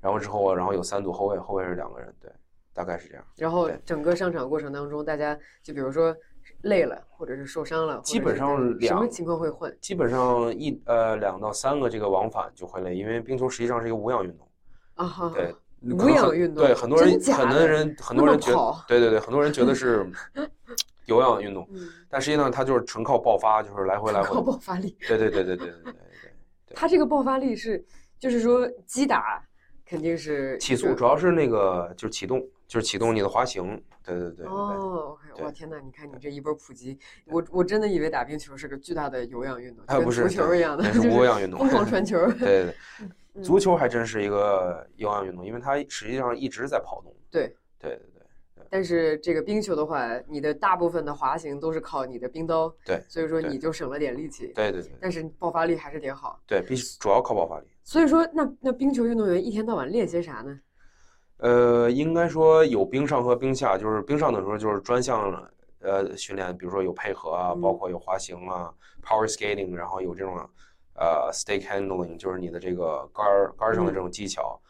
[0.00, 2.32] 然后之后然后有三组后卫，后卫是两个人，对，
[2.72, 3.24] 大概是这样。
[3.36, 6.16] 然后整个上场过程当中，大家就比如说
[6.62, 14.48] 累了，或者是受伤了，基本上两什么情况会换基本上一呃两到三个这个往返就会累，因为冰球实际上是一个无氧运动。
[14.94, 15.06] 啊？
[15.06, 20.04] 哈对，无氧运动对很多人很多人很多人觉得对对对，很多人觉得是
[21.06, 24.52] 有氧运动，嗯，但实际上它就是纯靠爆发，就是来回来靠回。
[24.52, 24.96] 爆发力。
[25.08, 25.92] 对对对对对对对
[26.66, 26.74] 对。
[26.74, 27.82] 它这个爆发力是，
[28.18, 29.42] 就是说击打
[29.86, 33.80] 肯定是起速主要是那个就是启动，就是启动你的滑行。
[34.04, 34.46] 对对对。
[34.46, 42.18] 哦哇天呐，你看你这一波普及，我我真的以为打冰球是个巨大的有氧运动，哎，跟不是足球一样的，那是无氧运动， 疯狂传球。
[42.32, 43.10] 对对对，嗯
[43.42, 47.14] 足球还真是一个有氧运动，因为它实际上一直在跑动。
[47.30, 48.22] 对，对对对
[48.70, 56.38] 但是这个冰球的话，你的大部分的滑行都是靠你的冰刀，对所以说你就省了点力气，对对对但是爆发力还是得好。
[56.46, 57.66] 对，必须主要靠爆发力。
[57.82, 60.60] 所以说，那那冰球运动员一天到晚练些啥呢？
[61.38, 65.48] 呃，应该说有冰上和冰下，就是冰上的时候就是专项
[65.80, 70.36] 呃训练，比如说有配合啊，嗯包括有滑行啊，power skating，然后有这种
[70.98, 74.60] 呃 stake handling，就是你的这个杆儿杆儿上的这种技巧。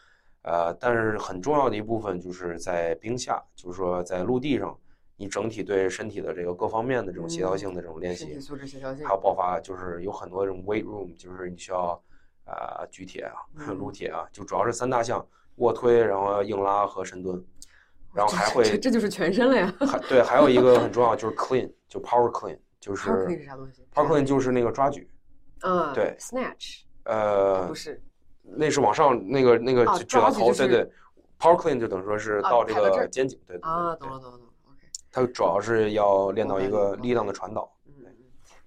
[0.43, 4.79] 呃，但是很重要的一部分就是在冰下，就是说在陆地上，
[5.17, 9.12] 你整体对身体的这个各方面的这种协调性的这种练习身体，素质协调性还。
[9.12, 12.01] 有爆发，就是有很多这种 weight room，就是你需要
[12.47, 17.45] 呃举铁啊、嗯 撸铁啊，就主要是三大项：卧推，然后硬拉和深蹲。
[18.14, 19.75] 然后还这会这这就是全身了呀。
[19.81, 25.07] 还对，还有一个很重要就是 clean，就 power clean，就是 Power clean 是啥东西 power clean 就是那个抓举，
[25.61, 28.01] 啊，对，snatch 呃不，是
[28.42, 30.90] 那是往上那个那个啊举举到头，对对
[31.38, 34.79] ，power clean 就等于说是啊到这个肩颈，对啊，懂了懂了懂了，OK。
[35.11, 37.71] 它主要是要练到一个力量的传导。
[37.87, 38.14] 嗯，嗯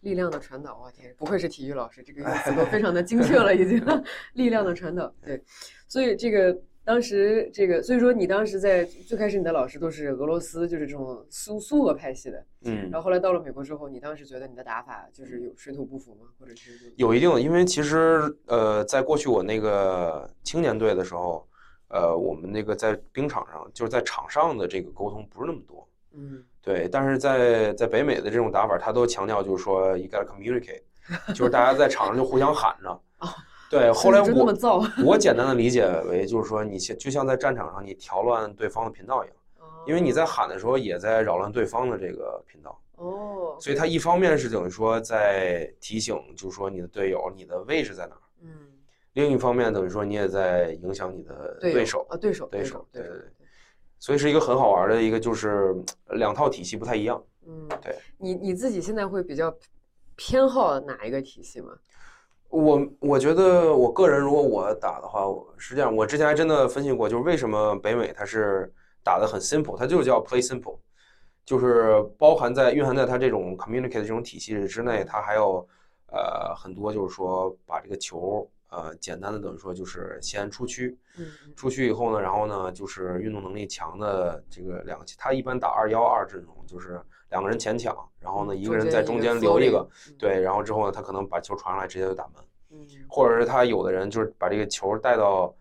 [0.01, 3.79] 力量的传导，我天，不愧是体育老师，这个用词都 非常的精确了，已经。
[4.33, 5.41] 力量的传导，对，
[5.87, 16.25] 所以这个当时这个，所以说你当时在最开始你的老师都是俄罗斯，就是这种苏苏俄派系的，嗯然，后后来到了美国之后，你当时觉得你的打法就是有水土不服吗？
[16.39, 21.47] 或者是就有一定的，因为其实呃，在过去我那个青年队的时候，
[21.89, 25.87] 呃，我们那个在冰场上，就是在场上的这个沟通不是那么多。
[26.13, 30.81] 嗯对，但是在在北美的这种打法，他都强调就是说 you gotta communicate，
[31.33, 32.89] 就是大家在场上就互相喊着。
[33.21, 33.29] 哦
[33.71, 34.53] 对， 后来我，
[35.05, 39.35] 我简单的理解为就是说，你像就像在战场上你调乱对方的频道一样，
[39.87, 48.49] 因为你在喊的时候也在扰乱对方的这个频道，哦，所以他一方面是等于说在提醒，就是说你的队友你的位置在哪儿，嗯，
[49.13, 53.47] 另一方面等于说你也在影响你的对手，啊，对手对手对对对，
[53.99, 55.73] 所以是一个很好玩的一个，就是
[56.07, 57.23] 呃两套体系不太一样。
[57.47, 59.51] 嗯，对你你自己现在会比较
[60.15, 61.73] 偏好哪一个体系吗？
[62.51, 68.71] 我我觉得我个人如果我打的话，我实际上我之前还真的分析过，就是为什么北美它是
[69.03, 70.77] 打的很 simple，它就是叫 play simple，
[71.45, 75.65] 就是包含在蕴含在它这种 communicate 这种体系之内，它还有
[76.07, 80.97] 呃很多就是说把这个球呃简单的等于说就是先出区，
[81.55, 92.35] 出区以后呢，然后呢就是运动能力强的这个两个，他一般打二幺二这种，就是两个人前抢，然后呢一个人在中间留一个，，嗯对，然后之后呢他可能把球传上来直接就打门。
[92.73, 95.53] 嗯或者是他有的人就是把这个球带到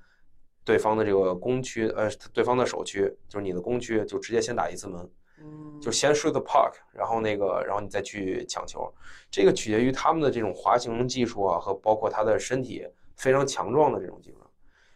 [0.65, 8.89] 对方的这个攻区，呃，对方的守区，就是你的攻区，就直接先打一次门，嗯，就先 shoot the puck，然后那个，然后你再去抢球。
[9.29, 14.37] 这个取决于他们的这种滑行技术啊，和包括他的身体非常强壮的这种技术。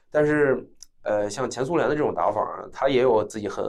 [0.08, 0.64] 但是，
[1.02, 3.64] 呃，像前苏联的这种打法儿，它也有自己很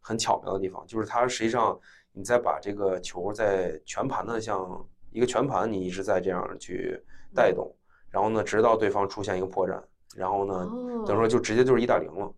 [0.00, 1.80] 很巧妙的地方，就是它实际上
[2.12, 7.00] 你再把这个球在全盘的像一个全盘，你一直在这样去
[7.34, 7.72] 带动，
[8.10, 9.80] 然后呢，直到对方出现一个破绽，
[10.14, 12.32] 然后呢，哦，等于说就直接就是一打零了。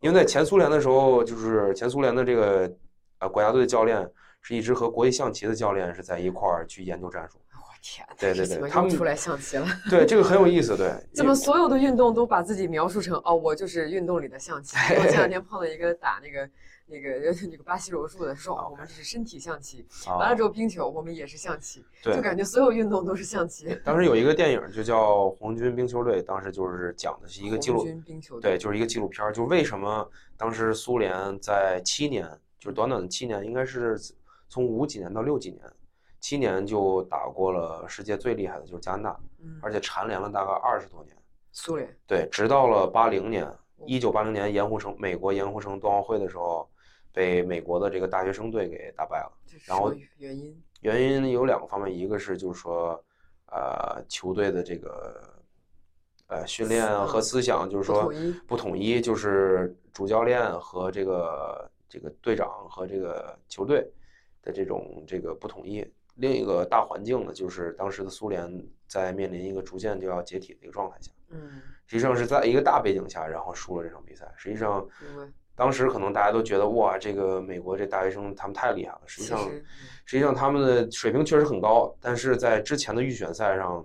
[0.00, 2.72] 因为在前苏联的时候，就是前苏联的这个
[3.18, 4.08] 呃国家队的教练
[4.40, 7.38] 是一直和国际象棋的教练是在一块儿去研究战术。
[7.52, 9.66] 我天哪，对对对他们出来象棋了？
[9.90, 10.90] 对，这个很有意思，对。
[11.12, 14.76] 怎么所有的运动都把自己描述成哦，我就是运动里的象棋？
[14.96, 16.48] 我前两天碰到一个打那个
[16.90, 19.86] 那个 那个巴西柔术的，说哦我们是身体象棋。
[20.06, 23.74] 啊完了之后冰球我们也是象棋，对就感觉所有运动都是象棋。
[23.84, 33.98] 当时有一个电影就叫《红军冰球队》，当时就是讲的是一个纪录红，军冰球对，就是一个纪录片儿，就为什么当时苏联在七年，就是短短的七年，应该是
[34.48, 35.62] 从五几年到六几年，
[36.20, 41.16] 七年就打过了世界最厉害的就是加拿大，嗯，而且蝉联了大概二十多年。
[41.52, 43.52] 苏联对，直到了八零年，
[43.84, 46.69] 一九八零年盐湖城美国盐湖城冬奥会的时候，
[47.12, 49.32] 被美国的这个大学生队给打败了。
[49.66, 50.62] 然后原因？
[50.82, 53.04] 原因有两个方面，一个是就是说，
[53.46, 55.20] 呃，球队的这个
[56.28, 58.10] 呃训练啊和思想，就是说
[58.46, 63.86] 不统一就是主教练和这个这个队长和这个球队
[64.40, 65.86] 的这种这个不统一。
[66.14, 68.50] 另一个大环境呢，就是当时的苏联
[68.86, 74.32] 在面临一个逐渐就要解体的一个状态下，嗯，实际上是在一个大背景下，然后输了这场比赛。
[74.36, 74.88] 实际上。
[75.60, 79.02] 当时可能大家都觉得哇，这个美国这大学生他们太厉害了。
[79.04, 79.38] 实际上，
[80.06, 83.84] 实，际上他们的水平确实很高，但是在之前的预选赛上，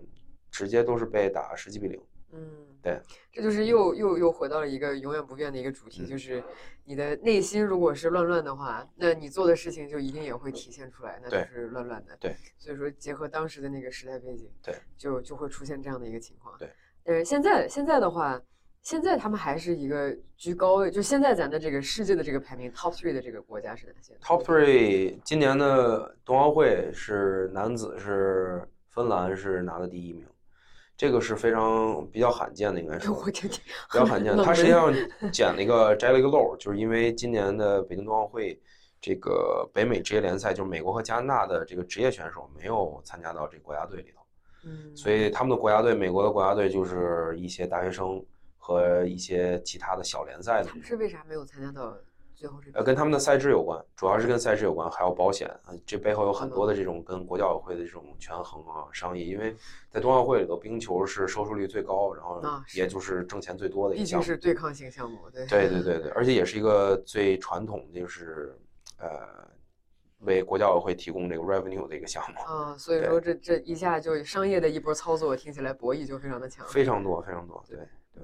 [0.49, 2.01] 直接都是被打十几比零。
[2.31, 2.39] 嗯，
[2.81, 2.97] 对，
[3.29, 6.41] 这就是又又又回到了一个永远不变的一个主题，嗯就是
[6.85, 12.15] 你的内心如果是乱乱的话，那你做的事情就一定也会体现出来，那就是乱乱的。
[12.21, 16.57] 对，所以说结合当时的那个时代背景，对，就就会出现这样的一个情况。
[16.57, 16.69] 对，
[17.03, 18.41] 但是现在现在的话，
[18.85, 30.23] 现在他们还是一个居高位，就现在咱的这个世界的这个排名 top three 的这个国家是哪些 Top three，今年的冬奥会是男子是芬兰是拿的第一名，
[30.95, 34.93] 这个是非常比较罕见的，应该是比较罕见他实际上
[35.31, 38.55] 捡了一个摘了一个漏，就是因为今年的北京冬奥会，
[39.01, 44.21] 这个北美职业联赛就是美国和加拿大的这个职业选手没有参加到这个国家队里头。
[44.65, 48.23] 嗯，所以他们的国家队，美国的国家队就是一些大学生
[48.65, 51.95] 和一些其他的小联赛的他，们是为啥没有参加到
[52.35, 52.79] 最后这个？
[52.79, 59.55] 呃，跟他们的赛制有关，主要是跟赛制有关，还有保险啊，这背后有很多的这种跟国教委会的这种权衡啊商议，因为
[59.91, 62.41] 在冬奥会里头，冰球是收视率最高，然后
[62.73, 64.25] 也就是挣钱最多的一项毕。
[64.25, 68.57] 竟是对抗性项目，对对对对对，而且也是一个最传统，就是
[68.97, 69.47] 呃，
[70.21, 76.65] 为国教委会提供这个 revenue 的一个项目，啊，所以说这这一下就商业的一波操作，听起来博弈就非常的强。
[76.67, 77.77] 非常多非常多，对。
[78.15, 78.23] 所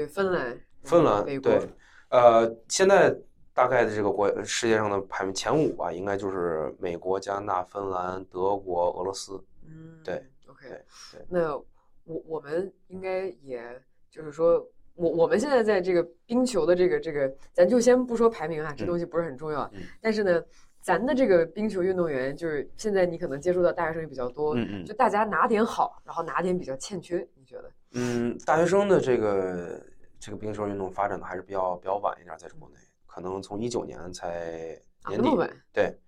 [0.00, 1.68] 以芬兰、芬兰对，
[2.10, 3.16] 呃，现在
[3.52, 9.42] 大概的这个国世界上的排名前五吧，应该就是美国、加拿大、芬兰、德国、俄罗斯。
[9.66, 11.56] 嗯，对，OK，对对那
[12.04, 13.62] 我我们应该也
[14.10, 19.62] 就是说，我我们现在在这个冰球的这个这个，咱就先不说排名啊，这嗯东西不是很重要。
[19.74, 20.42] 嗯但是呢，
[20.80, 27.70] 咱的这个冰球运动员，就是现在你可能接触到大学生也比较多，嗯嗯就大家哪点好，然后哪点比较欠缺，你觉得？
[27.96, 29.82] 嗯，大学生的这个
[30.20, 34.78] 这个冰球运动发展的还是比较比较晚一点，在国内，可能从一九年才
[35.08, 35.30] 年底，
[35.72, 35.98] 对，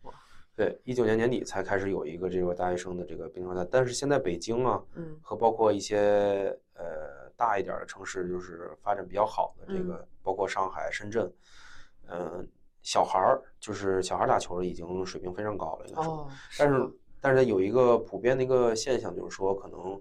[0.54, 11.32] 对，一九年年底才开始有一个这个大学生的这个冰球赛，但是现在北京啊，嗯和包括一些呃大一点的城市，就是发展比较好的这个，包括上海、深圳，
[12.08, 12.46] 嗯、
[12.82, 16.12] 小孩儿就是小孩儿打球的已经水平非常高了，应该说。
[16.12, 20.00] 哦，但是但是有一个普遍的一个现象，就是说可能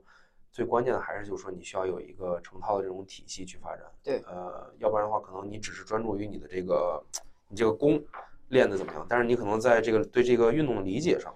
[0.57, 3.85] 最关键的还是就是说你需要有一个成套的这种体系去发展。
[4.01, 6.99] 对呃，要不然的话，可能你只是专注于你的这个
[7.47, 8.03] 你这个功
[8.47, 11.31] 练的怎么样，但是你可能在这个对这个运动的理解上，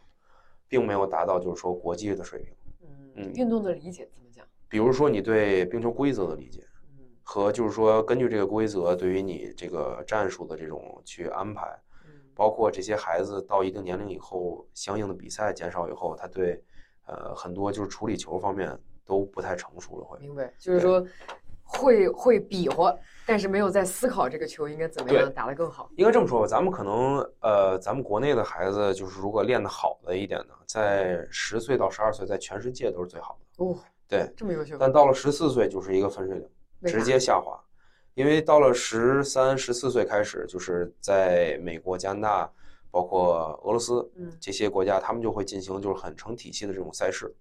[0.68, 2.56] 并没有达到就是说国际的水平。
[2.82, 4.44] 嗯，嗯运动的理解怎么讲？
[4.68, 6.64] 比如说你对冰球规则的理解，
[6.98, 11.68] 嗯和就是说根据这个规则对于你这个战术的这种去安排，
[12.06, 16.60] 嗯包括这些孩子到一定年龄以后，相应的比赛减少以后，他对
[17.06, 20.20] 呃很多就是处理球方面都不太成熟了，会。
[20.20, 21.06] 明白，就是说
[21.64, 25.90] 会会比划，但是没有在思考这个球应该怎么样打得更好。
[25.96, 33.66] 应该这么说吧，咱们可能呃，咱们国内的孩子就是如果练得好的一点呢，在十岁到十二岁，在全世界都是最好的。
[33.66, 36.50] 哦，对，这么优秀，但到了十四岁就是一个分水岭，
[36.86, 37.58] 直接下滑。
[38.14, 42.52] 因为到了十三、十四岁开始，就是在美国、加拿大，
[42.92, 47.34] 包括俄罗斯嗯这些国家，他们就会进行就是很成体系的这种赛事，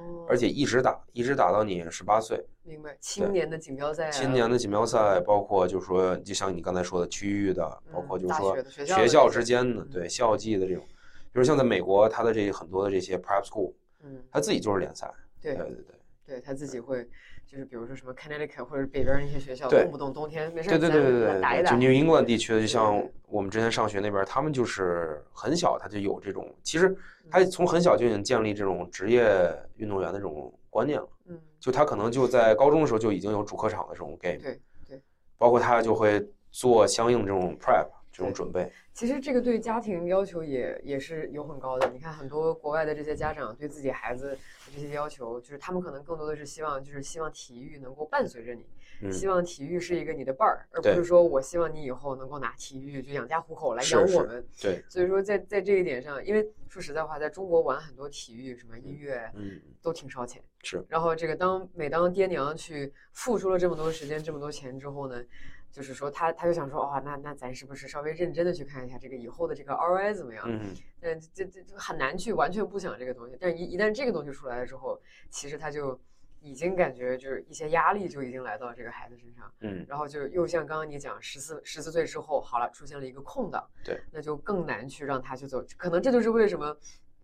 [0.00, 2.42] 哦，而且一直打，一直打到你十八岁。
[2.62, 15.84] 明白青年的锦标赛啊，青年的锦标赛，包括就是说，就像你刚才说的区域的，包括嗯就是说学校之间的，嗯对校际的这种，比如像在美国，他的这很多的这些 prep school，嗯，他自己就是联赛，对对对对，
[16.26, 17.08] 对他自己会，
[17.50, 21.76] 就是比如说什么 Connecticut 或者北边那些学校，动不动冬天没事对对对对对对打一打就。
[21.78, 26.96] New England 地区的，就像我们之前上学那边，他们就是很小他就有这种，其实
[27.28, 31.08] 他从很小就已经建立这种职业运动员的这种观念了。
[31.26, 35.02] 嗯，就他可能就在高中的时候就已经有主客场的这种 game，对对。
[35.36, 38.70] 包括他就会做相应这种 prep 这种准备。
[38.92, 41.88] 其实这个对家庭要求也也是有很高的。
[41.90, 44.38] 你看很多国外的这些家长对自己孩子的
[44.74, 48.66] 这些要求，就是他们可能更多的是希望，就是希望体育能够伴随着你，
[49.02, 54.44] 嗯，希望体育是一个你的伴儿，而不是说我希望你以后能够拿体育就养家糊口来养我们。
[54.60, 60.42] 对，所以说在在这一点上，因为说实在话，在中国玩很多体育，什么音乐嗯，都挺烧钱。
[60.62, 65.24] 是，然后这个当每当爹娘去付出了这么多时间、这么多钱之后呢，
[65.70, 70.44] 就是说他他就想说，哦，那那咱是不是稍微认真的去看一下这个以后的这个 ROI 怎么样？
[70.46, 75.98] 嗯，但这这这很难去完全不想这个东西，但是一一旦这个东西出来了之后，其实他就
[76.40, 86.76] 已经感觉就是一些压力就已经来到这个孩子身上，嗯，然后就又像刚刚你讲，十四十四岁之后，好了，出现了一个空档，对，那就更难去让他去走，可能这就是为什么。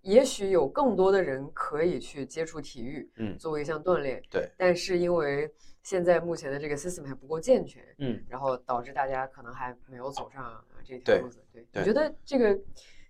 [0.07, 11.45] 也许有更多的人可以去接触体育，嗯作为一项锻炼，对，但是因为现在目前的这个 system 还不够健全，嗯，然后导致大家可能还没有走上呃这条路子。
[11.53, 12.57] 对，对你觉得这个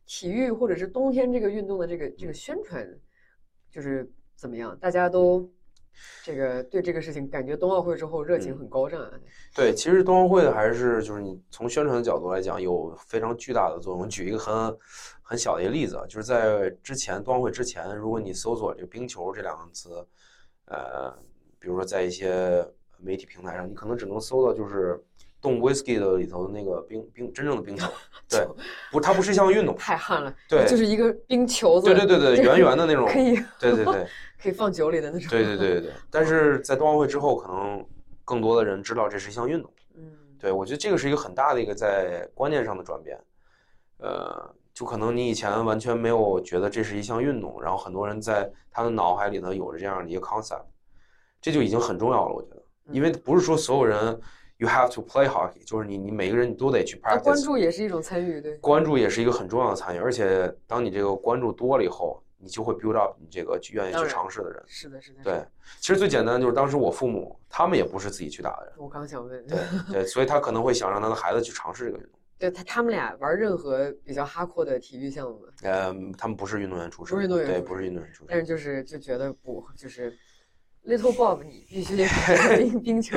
[0.07, 2.89] 体育或者是冬天这个运动的这个这个宣传，
[3.71, 4.75] 就是怎么样？
[4.81, 5.47] 大家都
[6.25, 9.13] 这个对这个事情感觉冬奥会之后热情嗯很高涨啊。
[9.55, 14.09] 对，其实冬奥会还是就是你从宣传的角度来讲，有非常巨大的作用。
[14.09, 14.55] 举一个很
[15.29, 20.07] 很小的一个例子，啊，就是在之前冬奥会之前，如果你搜索这个冰球这两个词，
[20.67, 21.11] 呃，
[21.59, 22.65] 比如说在一些
[22.99, 25.03] 媒体平台上，你可能只能搜到就是
[25.41, 27.91] 冻 whisky 的里头的那个冰冰真正的冰球，
[28.31, 28.47] 对，
[28.93, 34.07] 不，它不是一项运动，太旱了，对就是一个冰球子，对对对对，圆圆的那种，可以对对对。
[34.39, 35.31] 可以放酒里的那种。
[35.31, 37.85] 对对对对对， 但是在冬奥会之后，可能
[38.23, 39.73] 更多的人知道这是一项运动。
[39.95, 43.19] 嗯，对我觉得这个是一个很大的一个在观念上的转变。
[43.97, 50.67] 呃，就可能你以前完全没有觉得这是一项运动，然后很多人在他的脑海里头有着这样的一个 concept，
[51.41, 52.35] 这就已经很重要了。
[52.35, 52.63] 我觉得，
[52.93, 54.21] 因为不是说所有人
[54.59, 57.23] you have to play hockey，就是你你每个人你都得去 practice。
[57.23, 58.55] 关注也是一种参与，对。
[58.59, 64.63] 关注也是一个很重要的参与，而且当你这个关注多了以后，你就会 build up 你这个愿意去尝试的人。
[64.67, 65.21] 是的，是的。
[65.21, 65.43] 是对，，
[65.81, 69.59] 其实最简单就是当时我父母他们也不是自己去打的人，我刚想问，对
[69.91, 72.16] 对，所以他可能会想让他的孩子去尝试这个运动。
[72.39, 75.49] 对他他们俩玩任何比较哈阔的体育项目吗？
[75.63, 78.45] 呃，他们不是运动员出身，不是运动员对，不是运动员出身但是。
[78.45, 80.13] 就是就觉得不，就是
[80.85, 82.07] Little Bob，你必须得
[82.59, 83.17] 冰冰球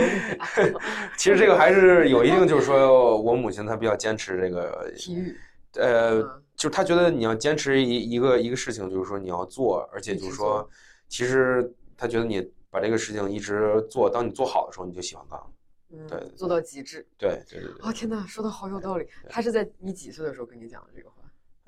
[1.17, 5.35] 其实这个还是有一定，就是说我母亲她比较坚持这个， 体育，
[5.73, 10.67] 呃，嗯就是她觉得你要坚持一一个一个事情，就是说你要做，而且就是说，
[11.07, 15.45] 其实她觉得你把这个事情一直做，当你做好的时候，你就喜欢干了。
[15.91, 17.05] 嗯，对做到极致。
[17.17, 17.87] 对对对对。
[17.87, 19.07] 哦天哪，说的好有道理。
[19.27, 21.15] 他是在你几岁的时候跟你讲的这个话？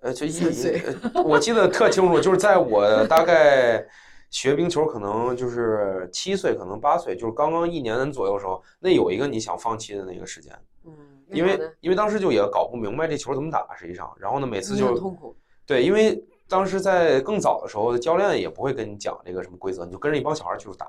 [0.01, 0.81] 呃，就一岁
[1.13, 3.85] 呃我记得特清楚，就是在我 大概
[4.31, 10.51] 学冰球，可能就是七岁，可能八岁，就是刚刚一年左右的时候，那有一个你想放弃的那个时间，
[10.85, 10.91] 嗯，
[11.29, 15.35] 因为因为当时就也搞不明白这球怎么打，实际上，然后呢，每次就痛苦。
[15.67, 20.87] 对，因为当时在更早的时候，教练也不会跟你讲这个什么规则，你就跟着一帮小孩去打，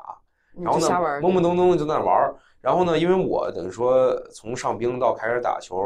[0.54, 0.86] 然后呢
[1.20, 2.34] 懵懵懂懂的就在那玩儿。
[2.62, 5.76] 然后呢，因为我等于说从上冰到开始打球，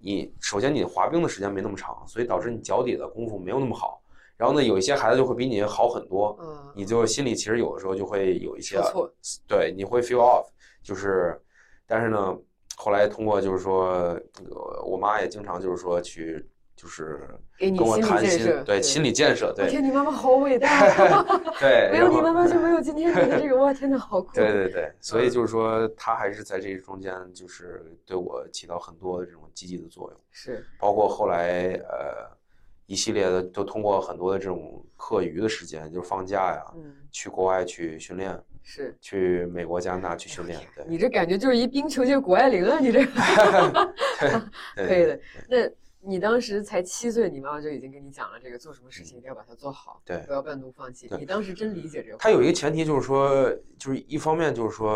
[0.00, 4.02] 你首先你滑冰的时间没那么长，所以导致你脚底的功夫没有那么好。
[4.36, 8.80] 然后呢，有一些孩子就会比你好很多，嗯，你就心里其实有的时候就会有一些。
[9.46, 10.46] 对，你会 feel off，
[10.82, 11.40] 就是，
[11.86, 12.36] 但是呢，
[12.76, 16.44] 后来通过就是说，那个我妈也经常就是说去
[16.78, 20.68] 就是跟我谈心对心理建设，对我天，你妈妈好伟大！
[21.58, 24.32] 对，没有你妈妈就没有今天你的这个，哇，天哪，好酷！
[24.32, 32.30] 对对对，所以嗯就是说，他还是在这中间，就是对我起到很多这种积极的作用，是，包括后来呃
[32.86, 43.04] 一系列的，都通过很多的这种课余的时间，就是放假呀，嗯，去国外去训练，是去美国、加拿大去训练，对，你这感觉就是一冰球界谷爱凌啊，你这
[44.76, 45.20] 对可以的。
[45.48, 45.68] 那
[46.00, 51.08] 你当时才七岁，你妈妈就已经跟你讲了这个做什么事情一定要把它做好，对不要半途放弃。
[51.18, 52.22] 你当时真理解这个话？
[52.22, 54.92] 它有一个前提就是说，就是一方面就是说，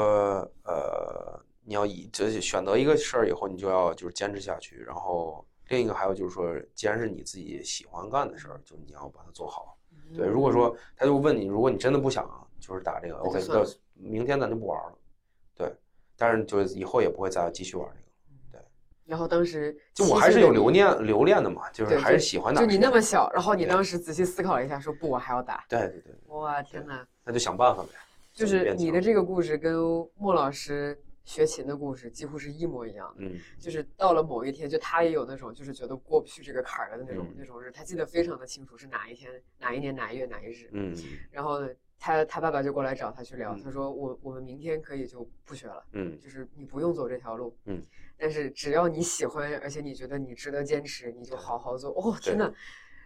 [0.64, 9.76] 呃，你要以这选择一个事儿以后，你就要就是坚持下去，然后另一个还有就是说，既然是你自己喜欢干的事儿，就你要把它做好。
[10.14, 12.28] 对，如果说他就问你，如果你真的不想
[12.60, 14.98] 就是打这个，OK，那明天咱就不玩了。
[15.56, 15.74] 对，
[16.16, 18.01] 但是就是以后也不会再继续玩这个。
[19.04, 22.78] 然后当时就我还是有7岁的你，留念留恋的嘛，就是对还是喜欢打就你。
[22.78, 25.64] 那么小，然后你当时仔细思考了一下，说不，我还要打。
[25.68, 27.06] 对对对，哇，天哪！
[27.24, 27.90] 那就想办法呗。
[28.32, 29.74] 就是你的这个故事跟
[30.16, 33.24] 莫老师学琴的故事几乎是一模一样的。
[33.24, 40.70] 嗯，就是到了某一天，就他也有那种就是觉得过不去这个坎儿的那种、嗯那种日，他记得非常的清楚是哪一天、哪一年、哪一月、哪一日。
[40.72, 40.96] 嗯
[41.30, 41.68] 然后呢，
[42.04, 43.62] 他他爸爸就过来找他去聊，嗯。
[43.62, 46.18] 他说我我们明天可以就不学了，嗯。
[46.20, 47.80] 就是你不用走这条路，嗯，
[48.18, 51.92] 但是只要你喜欢，而且你觉得你值得坚持，你就好好做。
[51.92, 52.34] 哦，对。
[52.34, 52.52] 天呐！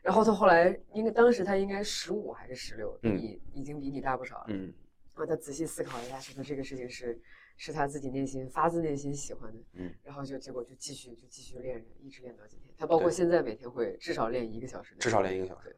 [0.02, 4.46] 然后他后来应该当时他应该十五还是十六，比嗯你已经比你大不少了。
[4.48, 4.72] 嗯。
[5.14, 7.20] 然后他仔细思考一下，觉得这个事情是
[7.56, 12.74] 是他自己内心发自内心喜欢的，嗯，然后就结果就继续就继续练，一直练到今天。
[12.78, 15.74] 他包括现在每天会至少练一个小时，至少练一个小时。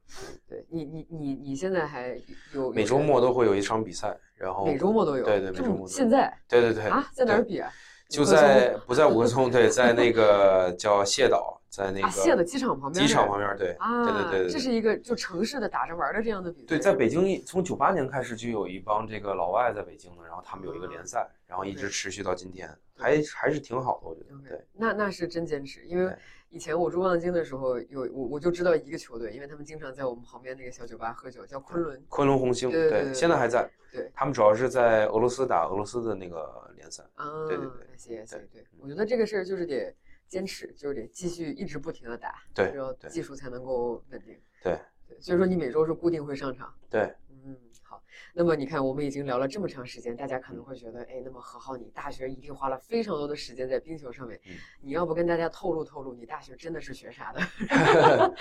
[0.49, 2.21] 对你你你你现在还
[2.53, 7.71] 有每周末都会有一场比赛，然后每周末都有，对对，每周末现在对对对啊，在哪儿比啊？
[8.09, 9.51] 就在不在五棵松？
[9.51, 24.49] 对，在那个叫谢岛，在那啊，谢的个机场旁边，机场旁边，对啊，对对对对，这是一个就城市的打着玩的这样的比赛，对，在北京从九八年开始就有一帮这个老外在北京的，然后他们有一个联赛，然后一直持续到今天，还还是挺好的，我觉得。
[24.49, 26.11] 对，那那是真坚持，因为
[26.49, 32.03] 以前我住望京的时候，有我我就知道一个球队，因为他们经常在我们旁边那个小酒吧喝酒，叫昆仑。
[32.09, 33.69] 昆仑红星，对对对对现在还在。
[33.91, 37.03] 对他们主要是在俄罗斯打俄罗斯的那个联赛。
[37.15, 39.95] 啊，对对对谢谢谢对对，我觉得这个事儿就是得
[40.29, 44.39] 坚持，就是得继续一直不停的打，对然后技术才能够稳定。
[44.63, 46.73] 对对，所以说你每周是固定会上场。
[46.91, 48.03] 对，嗯，好。
[48.35, 58.35] 那么你看，我们已经聊了这么长时间，大家嗯可能会觉得，哎，那么何浩，你大学一定花了非常多的时间在冰球上面，嗯你要不跟大家透露透露，你大学真的是学啥的？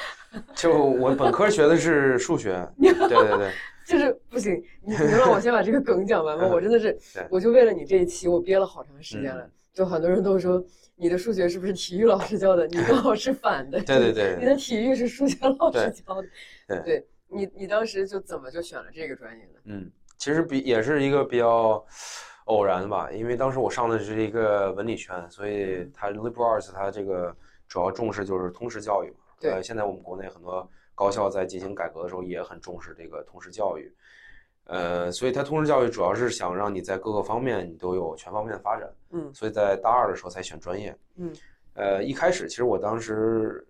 [0.53, 3.53] 就我本科学的是数学， 对对对，
[3.87, 6.47] 就是不行，你你能让我先把这个梗讲完吗？
[6.51, 6.97] 我真的是，
[7.29, 9.51] 我就为了你这一期，我憋了好长时间了嗯。
[9.73, 10.63] 就很多人都说
[10.99, 12.65] 你的数学是不是体育老师教的？
[12.67, 13.79] 你跟我是反的。
[13.85, 16.27] 对对对你的体育是数学老师教的。
[16.67, 19.59] 对对你，你当时就怎么就选了这个专业呢？
[19.65, 21.85] 嗯，其实比也是一个比较
[22.45, 27.35] 偶然吧，因为当时我上的是一个文理圈，所以它 liberal arts 它这个
[27.67, 29.17] 主要重视就是通识教育嘛。
[29.39, 33.93] 对呃，现在我们国内很多高校在进行改革的时候也很重视这个通识教育，
[34.67, 40.95] 呃，所以它通识教育主要是想让你在各个方面你都有全方面的发展，嗯所以在大二的时候才选专业。
[41.15, 41.33] 嗯
[41.73, 43.65] 呃，一开始其实我当时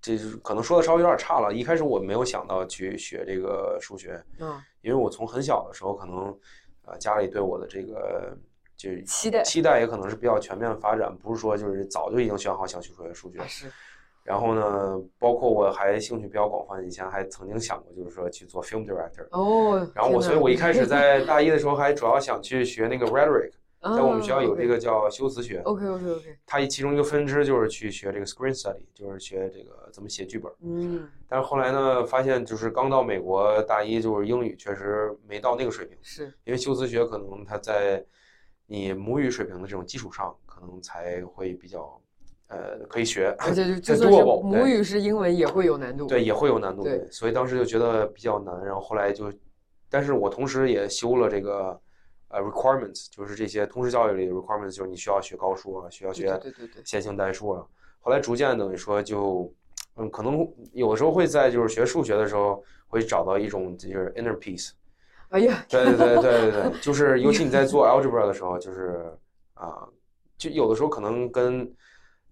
[0.00, 6.36] 这是可能说的稍微有点差了，一开始我没有想到去学这个数学，嗯，因为我从很小的时候可能，
[6.86, 8.36] 呃，家里对我的这个
[8.76, 13.46] 就期待期待也可能是比较全面发展，不是说就是早就已经选好想去学数学啊。
[13.46, 13.70] 是
[14.24, 19.26] 然后呢，包括我还兴趣比较广泛，以前还曾经想过就是说去做 film director。
[19.30, 19.86] 哦。
[19.94, 23.50] 然后我，所以我一开始在大一的时候还主要想去学那个 rhetoric，
[23.80, 30.52] 啊在我们学校有这个叫修辞学，OK OK OK，它其中一个分支就是去学这个 screen study，就是学这个怎么写剧本。
[30.62, 38.04] 嗯，但是后来呢，发现就是刚到美国大一，就是英语确实没到那个水平，是因为修辞学可能它在
[38.66, 42.00] 你母语水平的这种基础上，可能才会比较
[42.52, 46.06] 呃可以学，而且就就是 doable，母语是英文也会有难度。
[46.06, 49.32] 对，也会有难度，对对，所以当时就觉得比较难，然后后来就，
[49.88, 51.80] 但是我同时也修了这个
[52.28, 57.64] 呃 requirements，就是这些通识教育里的 requirements，就是你需要学高数啊，需要学对对对对，线性代数啊。
[58.00, 59.52] 后来逐渐等于说就，
[59.96, 64.70] 嗯，可能有的时候会在就是学数学的时候会找到一种就是 inner peace。
[65.32, 69.10] 哎呀，对对对对对对， 就是尤其你在做 algebra 的时候，就是
[69.54, 69.88] 啊、
[70.36, 71.72] 就有的时候可能跟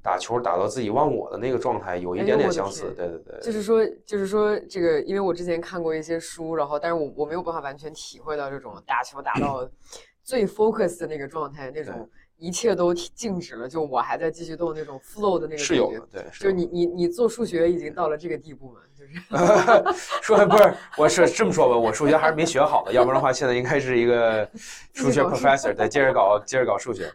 [0.02, 2.84] 打球打到自己忘我的那个状态有一点点相似。
[2.84, 9.68] 天对对对，就是说，就是说，这个，因为我之前看过一些书，然后，但是我我没有办法完全体会到这种打球打到
[10.24, 15.64] 最 focus 的那个状态，那种一切都静止了，就我还在继续动那种 flow 的那个感觉。
[15.64, 18.80] 是有的，对，就是你你你做数学已经到了这个地步嘛？
[18.96, 19.10] 就是
[20.22, 24.48] 说不是，我是这么说吧，我数学还是没学好的，要不然的话，现在应该是一个
[24.94, 27.10] 数学 professor，对，接着搞接着搞数学。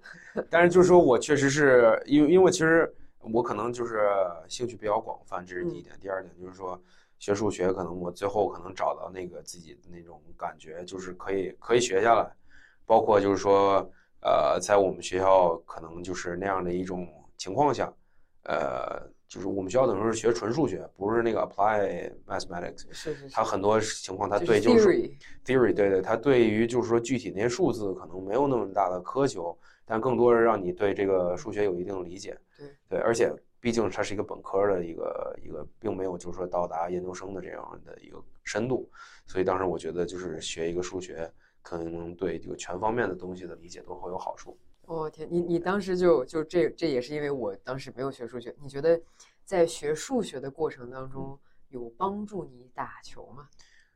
[0.49, 4.01] 但是就是说我确实是因为因为其实我可能就是
[4.47, 5.95] 兴趣比较广泛，这是第一点。
[5.99, 6.79] 第二点就是说
[7.19, 12.31] 学数学，可能我最后可能找到那个自己的那种感觉，就是可以可以学下来，
[12.85, 13.89] 包括就是说
[14.21, 17.07] 呃，在我们学校可能就是那样的一种
[17.37, 17.93] 情况下，
[18.43, 19.13] 呃。
[19.27, 22.85] 就是我们学校等于是学纯数学，不是那个 apply mathematics。
[22.91, 32.37] 是是是，它很多情况，它对就是 theory，theory，对对，它对于就是说具体那些数字可能没有那么大的苛求，但更多是让你对这个数学有一定的理解。
[32.57, 38.89] 对对，而且毕竟它是一个本科的一个一个，并没有就是说到达研究生的这样的一个深度，
[39.25, 41.31] 所以当时我觉得就是学一个数学，
[41.61, 44.57] 可能对这个全方面的东西的理解都会有好处。
[44.87, 49.01] 我、天，你你当时就就这这也是因为我当时没有学数学，你觉得
[49.43, 51.37] 在学数学的过程当中
[51.69, 53.47] 有帮助你打球吗？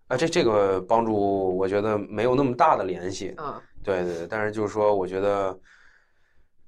[0.08, 3.30] 啊，这这个帮助我觉得没有那么大的联系。
[3.38, 5.58] 啊，对对，对但是就是说，我觉得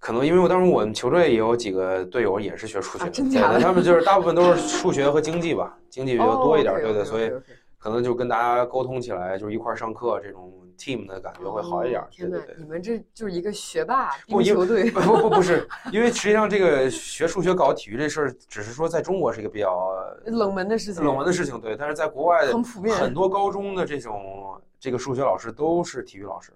[0.02, 3.06] 可能因为我当时我们球队也有几个队友也是学数学
[3.40, 7.32] 啊的，的他们就是大部分都是数学和经济吧，经济比较多一点，哦对对，所以
[7.78, 12.08] 可能就跟大家沟通起来，就是一块儿上课这种 team 的感觉会好一点哦。
[12.10, 12.68] 天呐对对，对你。
[12.68, 19.94] 们这就是一个学霸不球队不不不不是，因为实际上这个学数学搞体育这事儿，只是说在中国是一个比较
[20.26, 21.76] 冷门的事情，冷门的事情，对。
[21.76, 26.52] 但是在国外，很普遍很多高中的这种这个数学老师都是体育老师，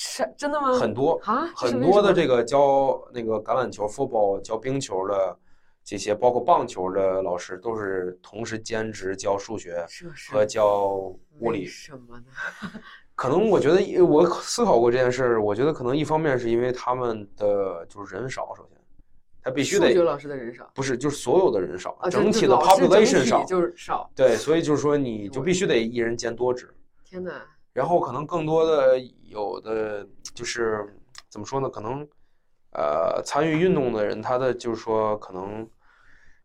[0.00, 0.74] 是真的吗？
[0.74, 5.36] 很多啊，很多的这个教那个橄榄球、football 教冰球的
[5.82, 9.84] 这些，包括棒球的老师，都是同时兼职教数学
[10.30, 11.66] 和教物为理。
[11.66, 12.26] 什么呢？
[13.16, 18.78] 可能我觉得我思考过这件事儿，我觉得可能一方面是因为他们的就是人少，首先
[19.42, 24.08] 他必须得数学老师的人少不是就是所有的人少，整体的 population 少，就是少。
[24.14, 26.72] 对，所以就是说你就必须得一人兼多职，
[27.04, 27.32] 天呐，
[27.78, 28.98] 然后可能更多的
[29.30, 30.04] 有的
[30.34, 30.84] 就是
[31.28, 31.68] 怎么说呢？
[31.70, 32.04] 可能
[32.72, 35.64] 呃参与运动的人，他的就是说可能。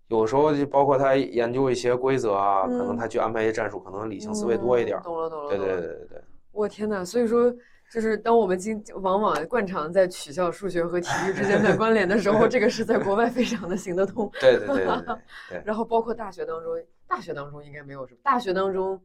[0.09, 5.49] 有时候就包括他研究一些规则啊，可能嗯他去安排一些战术，可能理性思维多一点懂了懂了。
[5.49, 6.21] 对对对对对，
[6.51, 7.51] 我天呐，所以说。
[7.91, 14.27] 就是当我们经往往惯常在取笑数学和体育之间的关联的时候， 这个是在国外非常的行得通。
[14.39, 15.15] 对对对对对
[15.49, 15.63] 对。
[15.63, 16.73] 然后包括大学当中，
[17.07, 18.19] 大学当中应该没有什么。
[18.23, 18.99] 大学当中，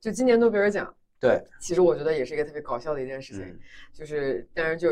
[0.00, 3.58] 就今年诺贝尔奖，对，其实我觉得也是一个特别搞笑的一件事情，嗯，
[3.92, 4.90] 就是当然就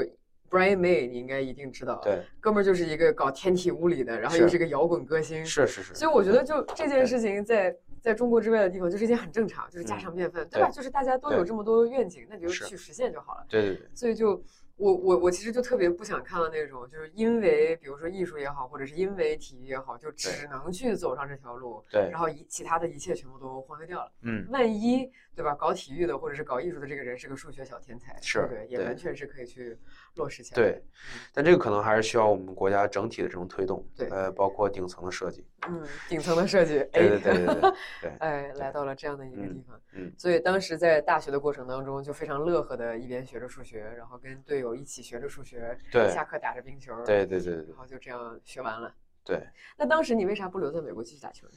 [0.49, 5.93] Brian May 你应该一定知道，，对，哥们儿就是一个搞天体物理的，然后又是个摇滚歌星，是是是。
[5.93, 10.71] 所以我觉得就这件事情在在中国之外的地方就是一件很正常，就是家常便饭，对吧？
[10.71, 13.45] 就是大家都有这么多愿景，那你就去实现就好了。
[13.49, 14.43] 对对对，所以就
[14.77, 24.11] 我我我其实就特别不想看到那种，就是因为比如说艺术也好，或者是因为体育也好，就只能去走上这条路，对然，后一其他的一切全部都荒废掉了。
[24.23, 25.11] 嗯，万一
[25.41, 25.55] 对吧？
[25.55, 28.67] 搞体育的或者是搞艺术的这个人是个数学小天才，是对对？
[28.69, 29.77] 也完全是可以去
[30.17, 30.57] 落实起来。
[30.57, 30.85] 对，
[31.33, 35.47] 但这个可能还是需要我们国家整体的这种推动，对呃，包括顶层的设计。
[35.67, 37.73] 嗯，顶层的设计，对对哎，对对对
[38.03, 39.81] 对， 哎，来到了这样的一个嗯地方。
[39.93, 48.95] 嗯所以当时在大学的过程当中，就非常乐呵的，一边学着数学，然后跟队友一起学着数学，对下课打着冰球，对对对对然后就这样学完了。
[49.25, 49.43] 对。
[49.79, 51.55] 那当时你为啥不留在美国继续打球呢？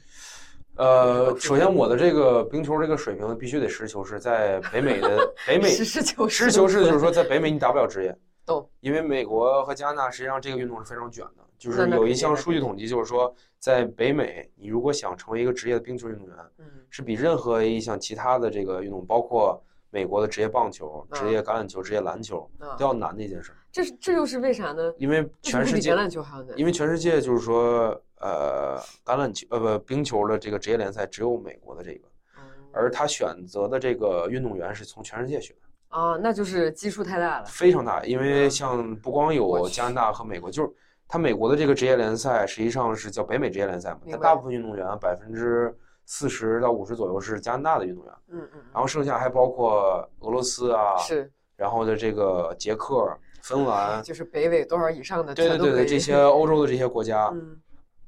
[0.76, 24.92] 呃，首先我的这个冰球这个水平必须得实事求是，在北美的 北美实事求是，实事求是就是说，在北美你打不了职业，懂因为美国和加拿大实际上这个运动是非常卷的，就是有一项数据统计，就是说在北美，你如果想成为一个职业的冰球运动员，嗯，是比任何一项其他的这个运动，包括美国的职业棒球、嗯职业橄榄球、职业篮球啊都要难的一件事儿，这是这又是为啥呢？
[24.98, 26.58] 因为全世界么会比橄榄球还要难？
[26.58, 32.08] 因为全世界就是说，呃，橄榄球呃不冰球的这个职业联赛只有美国的这个，
[32.38, 35.54] 嗯而他选择的这个运动员是从全世界选，
[35.88, 37.44] 啊，那就是基数太大了。
[37.44, 38.02] 非常大。
[38.04, 40.72] 因为嗯像不光有加拿大和美国，就是
[41.06, 57.56] 他美国的这个职业联赛实际上是叫北美职业联赛嘛，他大部分运动员百分之四十到五十左右是加拿大的运动员，嗯嗯然后剩下还包括俄罗斯啊嗯，，是然后的这个捷克、芬兰， 就是北纬多少以上的，对对对对，这些欧洲的这些国家，嗯，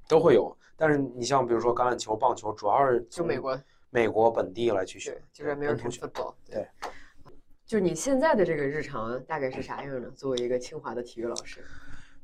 [0.09, 0.57] 都会有。
[0.77, 3.59] 但是你像比如说橄榄球、棒球，主要是就美国
[3.91, 5.99] 美国本地来去对选，，就是对本土 American。
[5.99, 6.35] football。
[6.51, 6.69] 对，
[7.65, 10.11] 就是你现在的这个日常大概是啥样呢？
[10.11, 11.65] 作为一个清华的体育老师，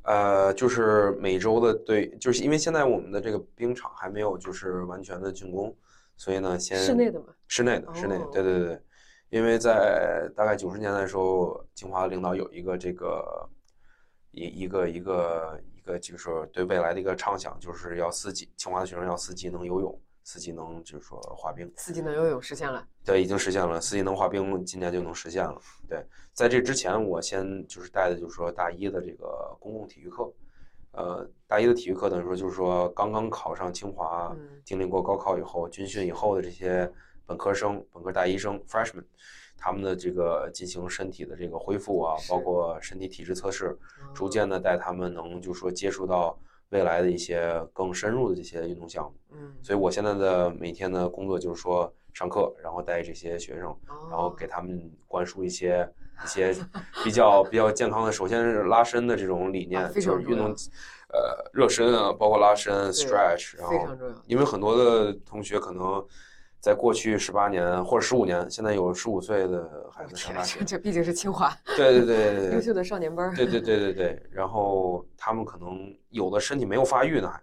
[0.02, 5.74] 呃，就是每周的对，就是因为现在我们的这个冰场还没有就是完全的竣工，
[6.16, 8.82] 所以呢，先室内的嘛，室内的室内对对对对，
[9.30, 13.48] 因为在大概九十年代的时候，清华的领导有一个这个
[14.30, 21.70] 一一个一个一个就是说对未来的一个畅想，就是要四级，清华的学生要四级能游泳，四级能就是说滑冰。
[21.76, 22.86] 四级能游泳实现了。
[23.04, 25.60] 对，已经实现了，四级能滑冰，今年就能实现了。
[25.88, 30.32] 对，在这之前，我先就是带的就是说大一的这个公共体育课，
[30.92, 36.90] 呃，大一的体育课等于说就是说刚刚考上清华，嗯经历过高考以后军训以后的这些
[37.26, 39.04] 本科生、本科大一生 （freshman），
[39.64, 43.78] 他们的这个进行身体的这个恢复啊，包括身体体质测试，
[44.12, 46.36] 逐哦渐的带他们能就是说接触到
[46.70, 49.14] 未来的一些更深入的这些运动项目。
[49.30, 53.72] 嗯，所以我现在的每天的工作就是说上课，然后带这些学生，
[54.10, 55.88] 然后哦给他们灌输一些
[56.24, 56.52] 一些
[57.04, 60.46] 比较比较健康的，首先是拉伸的这种理念，就是运动，
[61.12, 63.96] 呃，热身啊，包括拉伸、stretch，然后。
[64.26, 66.04] 因为很多的同学可能
[66.62, 73.34] 在过去十八年或者十五年，现在有十五岁的孩子上大学这，毕竟是清华对对对对对 优秀的少年班儿。
[73.34, 77.42] 对对对对对，然后他们可能有的身体没有发育呢，还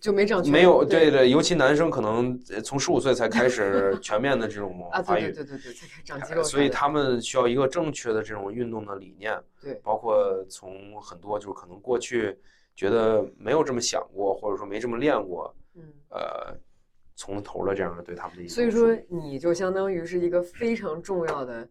[0.00, 12.34] 就没长全，没有对对对，尤其男生可能呃从十五岁才开始 全面的这种啊，发育，对对对对对，才开始长肌肉，所以他们需要一个正确的这种运动的理念，对包括从很多就是可能过去
[12.74, 15.82] 觉得没有这么想过，或者说没这么练过，嗯。
[16.10, 16.56] 呃，
[17.18, 21.68] 从头的这样的对他们的一种所以说，你就相当于是一个非常重要的，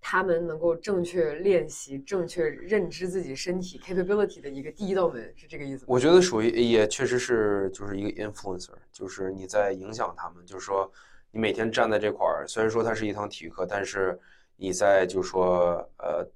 [0.00, 5.86] 他们能够正确练习、正确认知自己身体 capability 的一个第一道门，是这个意思吗？
[5.86, 10.90] 我觉得属于也确实是就是一个 influencer，就是你在影响他们，就是说
[11.30, 14.18] 你每天站在这块儿，虽然说它是一堂体育课，但是
[14.56, 16.28] 你在就是说呃，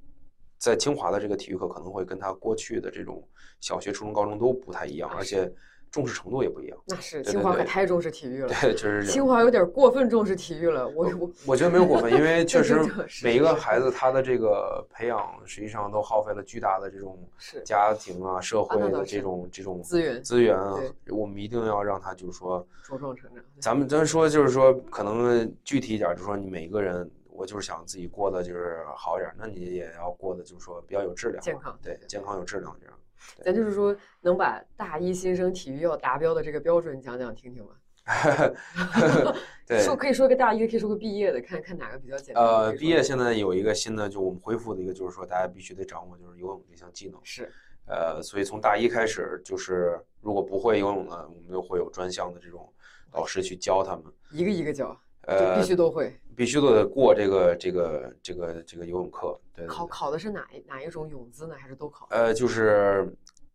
[0.58, 3.26] 在清华的这个体育课可能会跟他过去的这种
[3.58, 5.52] 小学、初中、高中都不太一样，啊而且
[5.94, 6.76] 重视程度也不一样。
[6.86, 10.88] 那是清华可太重视体育了，对，就是清华有点过分重视体育了。
[10.88, 12.80] 我我我觉得没有过分，因为确 实
[13.22, 20.74] 每一个孩子他的这个培养，实际上都耗费了巨大的这种是家庭啊、社会的这种这种资源资源啊，
[21.10, 23.44] 我们一定要让他就是说，茁壮成长。
[23.60, 32.98] 咱们咱说就是说，可能具体一点，就是说你每一个人，我就是想自己过得就是好一点，那你也要过得就是说比较有质量，健康对，健康有质量这样。
[33.42, 37.70] 咱就是说，能把大一新生体育要达标的这个标准讲讲听听吗？
[39.66, 42.44] 对，说可以说个大一的，可以说个毕业的，看看哪个比较简单。
[42.44, 47.18] 呃，毕业现在有一个新的，就我们恢复的一个，就是说大家必须得掌握就是游泳这项技能。
[47.24, 47.50] 是
[47.86, 52.70] 呃，所以从大一开始，就是如果不会游泳的，我们就会有专项的这种
[53.12, 54.04] 老师去教他们。
[54.30, 56.18] 一个一个教，就呃，必须都会。
[56.36, 59.38] 必须都得过这个这个这个这个游泳课。
[59.54, 61.54] 对对考对考的是哪一哪一种泳姿呢？
[61.56, 62.08] 还是都考？
[62.10, 63.08] 呃，就是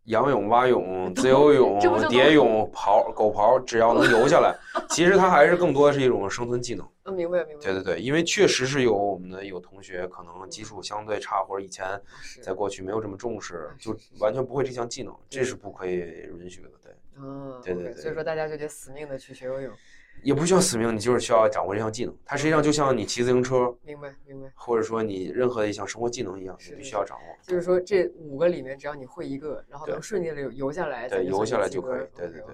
[0.04, 4.58] 仰泳、蛙泳、 自由泳蝶泳、刨狗刨，只要能游下来，
[4.88, 6.88] 其实它还是更多的是一种生存技能。
[7.04, 7.62] 嗯，明白明白。
[7.62, 11.86] 对对对，因为确实是有我们的有同学可能基础相对差，或者以前
[12.42, 15.96] 在过去没有这么重视，就完全不会这项技能，这是不可以
[16.40, 16.70] 允许的。
[16.82, 16.92] 对，
[17.22, 19.70] 啊，对对对所以说大家就得死命的去学游泳。
[20.22, 22.14] 也不需要死命，你就是需要掌握这项技能。
[22.24, 24.50] 它实际上就像你骑自行车，明白明白。
[24.54, 27.24] 或者说你任何的一项生活技能一样，是你必须要掌握。
[27.42, 32.52] 就是说这五个里面，只要你会一个，然后能顺利的游游下来，对游下来就可以对对 OK。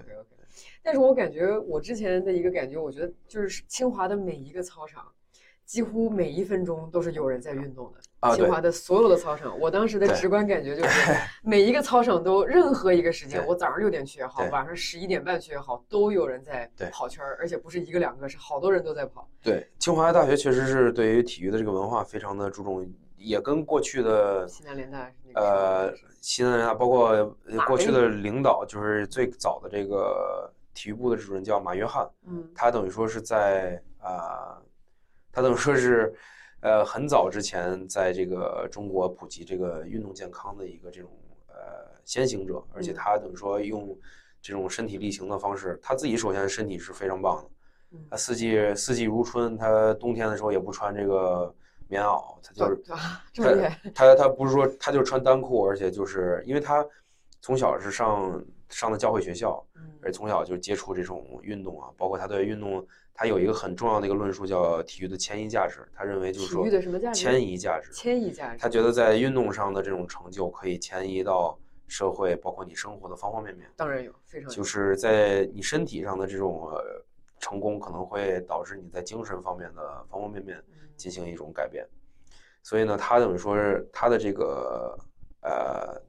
[0.81, 5.05] 但是我感觉我之前的一个感觉，我觉得就是清华的每一个操场，
[5.67, 7.99] 几乎每一分钟都是有人在运动的。
[8.21, 11.13] 啊，对清华的所有的操场，我当时的直观感觉就是，
[11.43, 19.29] 每一个操场都任何一个时间，我早上六点去也好，晚上十一点半去也好，都有人在跑圈儿，而且不是一个两个，是好多人都在跑。
[19.43, 27.37] 对，清华大学确实是对于体育的这个文化非常的注重，也跟过去的西南联大呃西南联大，包括
[27.67, 34.57] 过去的领导，就是最早的这个体育部的主任叫马约翰，嗯他等于说是在啊、
[35.37, 36.11] 他等于说是
[36.61, 41.11] 呃很早之前在这个中国普及这个运动健康的一个这种
[41.47, 41.55] 呃
[42.03, 43.95] 先行者，而且嗯他等于说用
[44.41, 47.49] 这种身体力行的方式，他自己首先身体是非常棒的。
[47.91, 51.53] 嗯他四季四季如春，他冬天的时候也不穿这个
[51.87, 56.83] 棉袄，他就是啊，这么厉害，他他不是说他就穿单裤，而且就是因为他
[57.41, 67.19] 从小是上上的教会学校，嗯而从小就接触这种运动啊，包括他对运动，他有一个很重要的一个论述叫体育的迁移价值，他认为就是体说育的什么价值？
[67.19, 68.59] 迁移价值，迁移价值。
[68.59, 71.57] 他觉得在运动上的这种成就可以迁移到
[71.87, 73.69] 社会，包括你生活的方方面面。
[73.75, 77.03] 当然有，非常就是在你身体上的这种呃
[77.39, 81.87] 成功，可能会导致你在精神方面的方方面面嗯进行一种改变。
[82.61, 84.97] 所以呢，他等于说是他的这个
[85.41, 86.01] 呃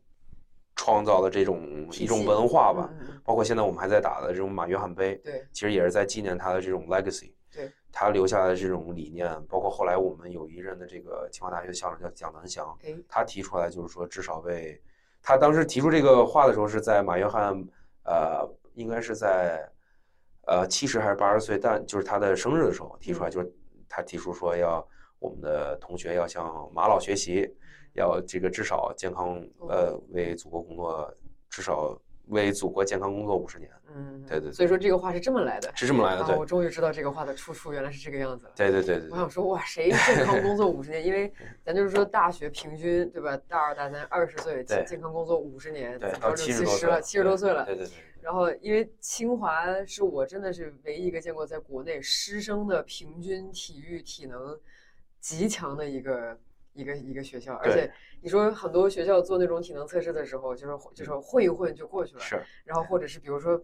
[0.79, 2.89] 创造的这种一种文化吧，
[3.25, 5.45] 包括现在我们还在打的这种马约翰杯，对。
[5.53, 7.33] 其实也是在纪念他的这种 legacy。
[7.53, 14.81] 对，他留下的这种理念，包括后来我们有一任的这个清华大学校长叫蒋南翔，哎，他提出来就是说，至少为
[15.21, 17.53] 他当时提出这个话的时候，是在马约翰，
[18.05, 19.69] 呃，应该是在
[20.47, 23.53] 呃七十还是八十岁，但就是他的生日的时候提出来，就是
[23.89, 24.87] 他提出说要
[25.19, 27.53] 我们的同学要向马老学习，
[27.99, 31.15] 要这个至少健康，呃，为祖国工作，
[31.51, 35.73] 至少为祖国健康工作五十年，嗯，对对对所以说这个话是这么来的。
[35.75, 38.53] 是这么来的，我终于知道这个话的出处原来是这个样子了。
[38.55, 41.05] 对对对对对我想说，哇，谁健康工作五十年？
[41.05, 41.33] 因为
[41.65, 43.37] 咱就是说，大学平均对吧？
[43.49, 47.65] 大二大三二十岁，健康工作五十年，对，怎么着到七十了，七十多岁了。
[47.65, 47.93] 对对对。
[48.21, 54.59] 然后，因为清华是我真的是唯一一个见过在国内师生的平均体育体能
[55.19, 56.39] 极强的一个
[56.73, 57.91] 一个一个学校，而且
[58.21, 63.61] 你说很多学校做那种体能测试的时候，就是就是混一混就过去了，是，然后或者是比如说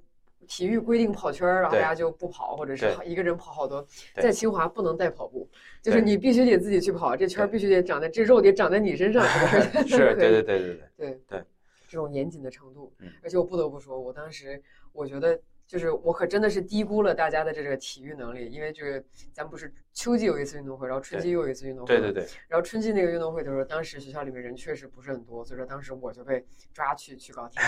[0.46, 3.07] 体育规定跑圈儿，然后大家就不跑，或者是对。
[3.07, 3.86] 一个人跑好多。
[4.14, 5.48] 在清华不能带跑步，
[5.80, 9.24] 就是你必须得自己去跑，这圈儿必须得长在这肉得长在你身上
[9.86, 10.88] 是，对对对对对。
[10.96, 11.20] 对。
[11.28, 11.44] 对，
[11.88, 13.11] 这种严谨的程度嗯。
[13.22, 15.40] 而且我不得不说，我当时我觉得。
[15.67, 27.59] 就是我可真的是低估了大家的这个体育能力，因为就是咱不是秋季有一次运动会，然后春季又有一次运动会，对对对，然后春季那个运动会的时候，当时学校里面人确实不是很多，所以说当时我就被抓去去搞体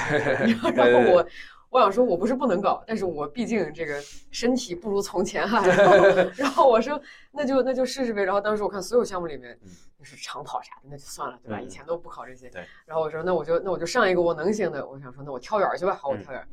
[0.46, 1.26] 育 然后我
[1.70, 7.00] 我想说我不是不能搞，但是我毕竟这个身体不如从前哈， 然后然后我说
[7.32, 9.58] 那就那就试试呗，然后当时我看所有项目里面
[9.98, 11.60] 就是长跑啥的那就算了，对吧？
[11.60, 16.46] 以前都不考这些，对，然后我说那我就那我就上一个我能行的，我想说那我跳远去吧，好我跳远。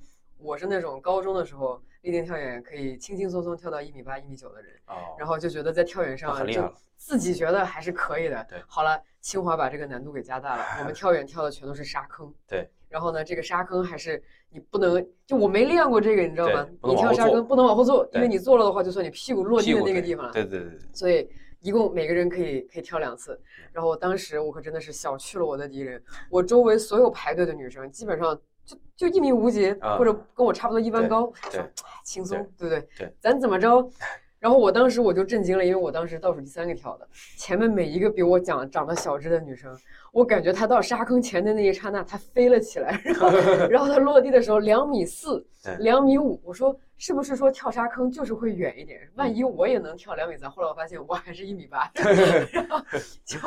[0.44, 8.46] 我是那种高中的时候立定跳远可以轻轻松松跳到一米八、一米九的人，哦，然后就觉得在跳远上就自己觉得还是可以的。
[8.50, 12.32] 对好了，清华把这个难度给加大了， 我们跳远跳的全都是沙坑。
[12.46, 20.34] 对，然后呢，这个沙坑还是你不能，就我没练过这个，你知道吗你跳沙坑不能往后坐，因为你坐了的话，就算你屁股落地的那个地方了。
[20.34, 21.30] 对对对对，所以
[21.62, 23.40] 一共每个人可以可以跳两次。
[23.72, 31.72] 然后当时我可真的是小觑了我的敌人，我周围所有排队的女生基本上就就一米五几，啊或者跟我差不多一般高，我对说哎
[32.04, 32.88] 轻松，对不对？
[32.98, 33.90] 对，咱怎么着？
[34.40, 37.08] 然后我当时我就震惊了，因为我当时倒数第三个跳的，
[37.38, 39.74] 前面每一个比我长长得小只的女生，
[40.12, 43.30] 我感觉她到沙坑前的那一刹那，她飞了起来，然后
[43.72, 45.46] 然后她落地的时候两米四，
[45.80, 49.00] 两米五，我说是不是说跳沙坑就是会远一点？
[49.16, 50.52] 万一我也能跳两米三？
[50.52, 51.90] 后来我发现我还是一米八，
[52.52, 52.82] 然后
[53.24, 53.38] 就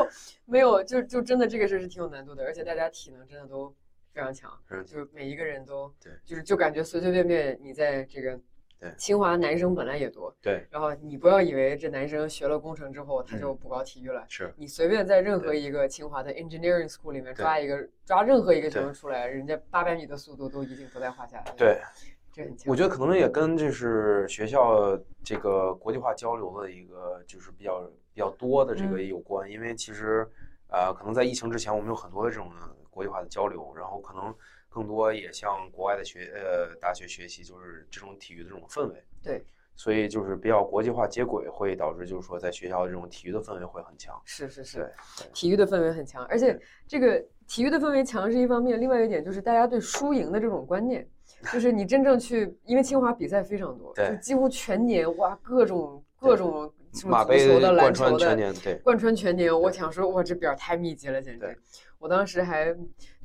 [0.46, 3.70] 没有，就就真的这个事是挺有难度的，而且大家体能真的都
[4.16, 8.40] 非常强，嗯就是每一个人都对就是就感觉随随便便你在这个
[8.80, 14.24] 对清华男生本来也多，对然后你不要以为这男生学了工程之后他就不搞体育了。
[14.26, 21.54] 是，你随便在任何一个清华的 engineering school 里面抓一个抓任何一个学生出来，人家八百米的速度都已经不在话下了。
[21.58, 21.78] 对，
[22.32, 22.70] 这很强。
[22.70, 27.82] 我觉得可能也跟就是学校这个国际化交流的一个就是比较
[28.14, 30.26] 比较多的这个嗯有关，因为其实
[30.68, 32.50] 呃可能在疫情之前我们有很多的这种
[32.96, 34.34] 国际化的交流，然后可能
[34.70, 39.04] 更多也向国外的学呃大学学习就是这种体育的这种氛围。
[39.22, 39.44] 对，
[39.74, 44.18] 所以就是比较国际化接轨，会导致就是说在学校的这种体育的氛围会很强。
[44.24, 51.06] 是是是对，体育的氛围很强，而且这个体育的氛围强是一方面，另外一点就是大家对输赢的这种观念，
[51.52, 59.60] 就是你真正去，因为清华比赛非常多，对就几乎全年哇各种各种什么足球的、篮贯球的，穿全年，对，贯穿全年。
[59.60, 61.56] 我想说，哇，这表太密集了，简直对！
[61.98, 62.66] 我当时还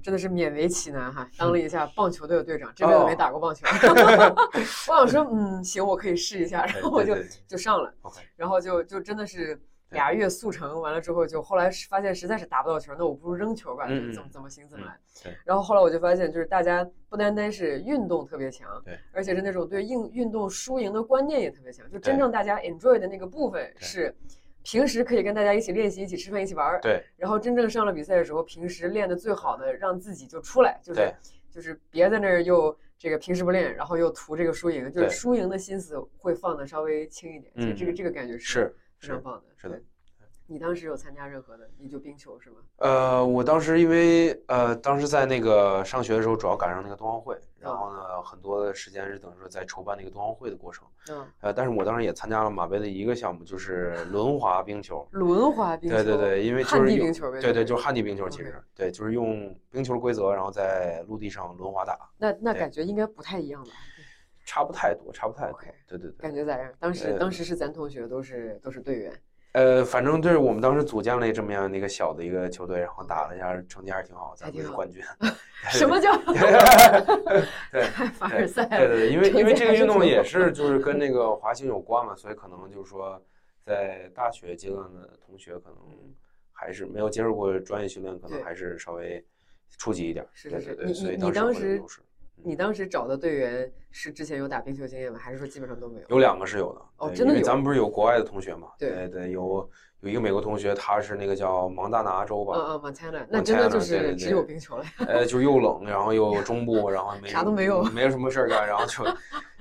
[0.01, 3.67] 真的是勉为其难哈，当了一下棒球队的队长，这辈子没哦打过棒球。
[4.89, 7.15] 我想说，嗯，行，我可以试一下，然后我就
[7.47, 7.93] 就上了。
[8.35, 14.97] 然后就就真的是俩月速成，完了之后就后来发现实在是打不到球，那我不如扔球吧，怎么怎么行怎么来。
[15.23, 24.15] 对然后后来我就发现，就是大家不单单是运动特别强，对，而且是那种对运运动输赢的观念也特别强，就真正大家 enjoy 的那个部分对是。
[24.63, 31.13] 平时可以跟大家一起练习、一起吃饭、一起玩儿，对然后真正上了比赛的时候，平时练的最好的，让自己就出来，就是
[31.49, 37.51] 就是别在那儿又这个平时不练，然后又图这个输赢，就是输赢的心思会放的稍微轻一点。
[37.55, 39.43] 嗯这个嗯这个感觉是是非常棒的。
[39.57, 39.83] 是的对。
[40.51, 41.69] 你当时有参加任何的？
[41.77, 42.57] 你就冰球是吗？
[42.79, 50.85] 呃，我当时因为呃，当时在那个上学的时候，主要赶上那个冬奥会，然后呢，很多的时间是等于说在筹办那个冬奥会的过程。
[51.09, 55.07] 嗯，呃，但是我当时也参加了马杯的一个项目，就是轮滑冰球。
[55.11, 55.95] 轮滑冰球。
[55.95, 57.39] 对对对，因为就是用地冰球呗。
[57.39, 63.69] 对对，就就是旱地冰球，其实对，就是用冰球规则，然后在陆地上轮滑打，那那感觉应该不太一样吧？
[64.45, 65.73] 差不太多，差不太多 OK。
[65.87, 66.17] 对对对。
[66.17, 66.73] 感觉咋样？
[66.77, 69.13] 当时呃当时是咱同学都是都是队员。
[69.53, 75.03] 呃，反正就是我们当时组建了这么样的一个小的一个球队，然后打了一下，成绩还是挺好，咱们是冠军。
[75.69, 76.15] 什么叫
[77.71, 77.83] 对
[78.17, 78.65] 凡尔赛？
[78.65, 83.21] 对对对，因为因为这个运动也是是就是跟 那个滑行有关嘛，所以可能就是说，
[83.65, 85.77] 在大学阶段的同学可能
[86.53, 89.23] 还是没有接受过专业训练，可能还是稍微
[89.77, 90.25] 初级一点。
[90.33, 91.83] 是对对对，是是你你所以当你当时
[92.43, 95.19] 你当时找的队员是之前有打冰球经验吗？
[95.19, 96.05] 还是说基本上都没有？
[96.09, 96.81] 有两个是有的。
[96.97, 98.67] 哦真的有因为咱们不是有国外的同学嘛？
[98.77, 99.69] 对对对，有
[100.01, 104.85] 有一个美国同学，他是那个叫蒙大拿州吧，嗯嗯，Montana，那真的就是只有冰球了。
[105.07, 109.03] 呃，就是又冷，然后又中部，然后 没啥都没有没有什么事儿干，然后就，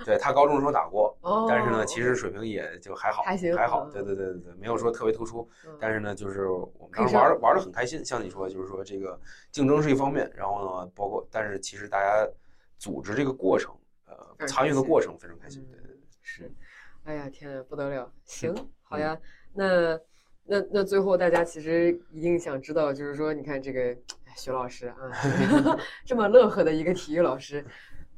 [0.04, 9.18] 对他高中的时候打过，哦，但是呢，其实水平也就还好，还行还好，嗯对对对对对，没有说特别突出，嗯但是呢，就是我们当时玩儿玩的很开心，像你说，就是说这个
[9.50, 12.26] 竞争是一方面，然后呢，包括但是其实大家
[12.80, 13.70] 组织这个过程，
[14.06, 16.50] 呃，参与的过程非常开心，嗯对对对，是，
[17.04, 18.10] 哎呀天啊，不得了！
[18.24, 19.20] 行，好嗯呀，
[19.52, 20.00] 那
[20.46, 23.80] 那那最后大家其实一定想知道，就是说，你看这个
[24.24, 24.96] 哎徐老师啊，
[26.06, 27.62] 这么乐呵的一个体育老师，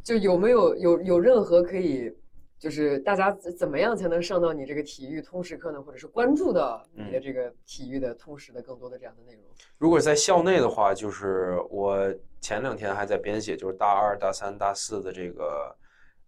[0.04, 2.16] 就有没有有有任何可以
[2.62, 5.82] 就是大家怎怎么样才能上到你这个体育通识课呢？
[5.82, 9.42] 或者是关注到你的这个体育的通识的更多的这样的内容？
[9.78, 11.98] 如果在校内的话，就是我
[12.40, 15.76] 前两天还在编写，就是大二、大三、大四的这个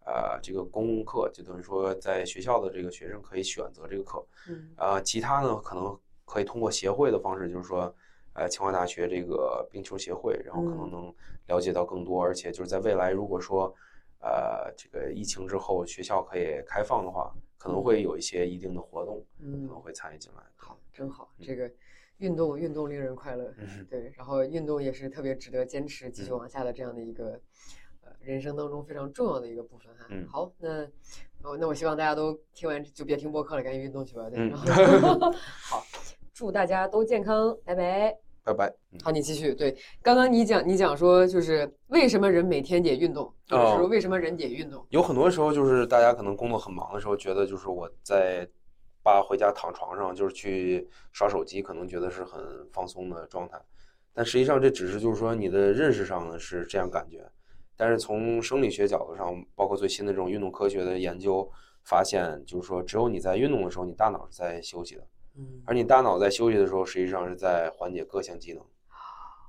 [0.05, 4.26] 呃这个公共课，就等于说在学校的这个学生可以选择这个课。
[4.49, 7.95] 嗯呃，其他呢可能可以通过协会的方式，就是说，
[8.32, 11.14] 呃，清华大学这个冰球协会，然后可能嗯能
[11.47, 13.72] 了解到更多，而且就是在未来，如果说，
[14.25, 20.43] 呃，这个疫情之后学校可以开放的话，可能会有一些一定的活动，可嗯能，会参与进来。
[20.57, 21.70] 好，真好，这个
[22.16, 23.53] 运动运动令人快乐。
[23.59, 27.39] 嗯，对，然后运动也是特别值得坚持继续往下的这样的一个
[28.01, 30.07] 呃人生当中非常重要的一个部分哈。
[30.09, 30.85] 嗯好，那
[31.43, 34.31] 哦那我希望大家都听完就别听播客了，赶紧运动去吧。
[34.31, 35.31] 对，嗯然后
[35.68, 35.85] 好，
[36.33, 38.24] 祝大家都健康，拜拜。
[38.45, 38.68] 拜拜。
[38.92, 39.55] 嗯好，你继续。
[39.55, 44.86] 对，刚刚你讲你讲说就是为什么人每天得运动，或者是说哦为什么人得运动？
[44.90, 48.47] 有很多时候就是大家可能工作很忙的时候，觉得就是我在
[49.03, 52.42] 爸回家躺床上就是去刷手机，可能觉得是很
[52.72, 53.59] 放松的状态，
[54.12, 57.26] 但实际上这只是就是说你的认识上呢是这样感觉，
[57.76, 61.51] 但是从生理学角度上，包括最新的这种运动科学的研究
[61.84, 65.07] 发现，就是说只有你在运动的时候，你大脑是在休息的，
[65.37, 68.62] 嗯而你大脑在休息的时候，实际上是在缓解各项机能。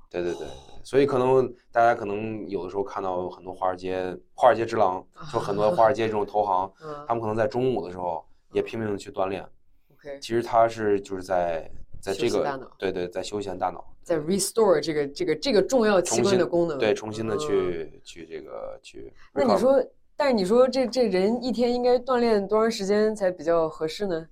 [0.08, 0.46] 对对对，
[0.84, 9.44] 所以可能大家可能有的时候看到很多华尔街华尔街之狼，就很多华尔街这种投行， 嗯他们可能在中午的时候也拼命的去锻炼
[9.92, 11.68] ，，OK，其实他是就是在
[12.00, 16.78] 在这个对对在休闲大脑，在 restore 这个这个这个重要器官的功能。
[16.78, 19.12] 对重新的嗯去去这个去。
[19.34, 19.84] 那你说，
[20.16, 24.26] 但是你说这这人一天应该锻炼多长时间才比较合适呢？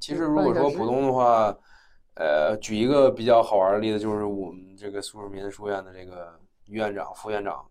[0.00, 1.54] 其实如果说普通的话，
[2.14, 7.64] 呃，举一个比较好玩的例子，就是我们这个苏世民书院的这个院长、副院长，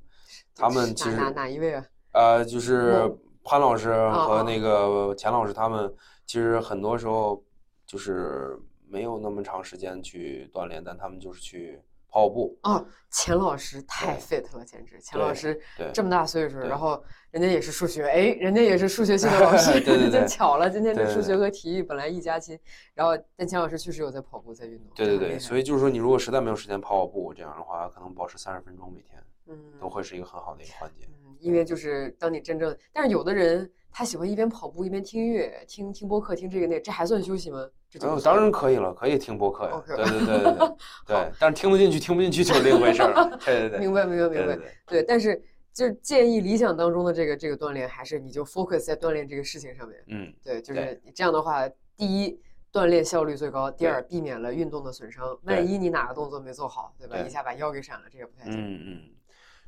[0.56, 1.86] 他们其实哪哪哪一位啊？
[2.14, 5.94] 呃，就是嗯潘老师哦和那个钱老师，他们
[6.26, 7.44] 其实很多时候
[7.86, 8.58] 就是
[8.90, 12.58] 没有那么长时间去锻炼，但他们就是去跑跑步。
[12.64, 15.00] 哦，钱老师太 fit 了，简直！
[15.00, 22.58] 钱老师对这么大岁数，然后人家也是数学，哎，人家也是数学系的老师， 对对对就巧了，今天这数学和体育本来一家亲，
[22.94, 31.08] 然后但钱老师确实有在跑步，在运动，对对对，所以以就是说，你如果实在没有时间跑跑步，这样的话，可能保持三十分钟每天，嗯，都会是一个很好的一个环节。
[31.26, 37.68] 嗯，因为就是当你真正，但是有的人他喜欢一边跑步一边听音乐，听听播客，听这个那，这还算休息吗？
[38.24, 39.84] 当然可以了，可以听播客呀。
[39.88, 40.76] 对对对对 对
[41.08, 43.38] 对，但是听得进去听不进去就是另一回事儿。
[43.46, 45.42] 对对对，明白明白明白对但是
[45.74, 50.04] 就是建议理想当中的这个这个锻炼，还是你就 focus 在锻炼这个事情上面。
[50.08, 52.40] 嗯，对，就是这样的话，第一
[52.74, 55.38] 锻炼效率最高，第二避免了运动的损伤。
[55.44, 57.16] 万一你哪个动作没做好，对吧？
[57.18, 58.54] 对一下把腰给闪了，这个不太行。
[58.60, 59.02] 嗯嗯，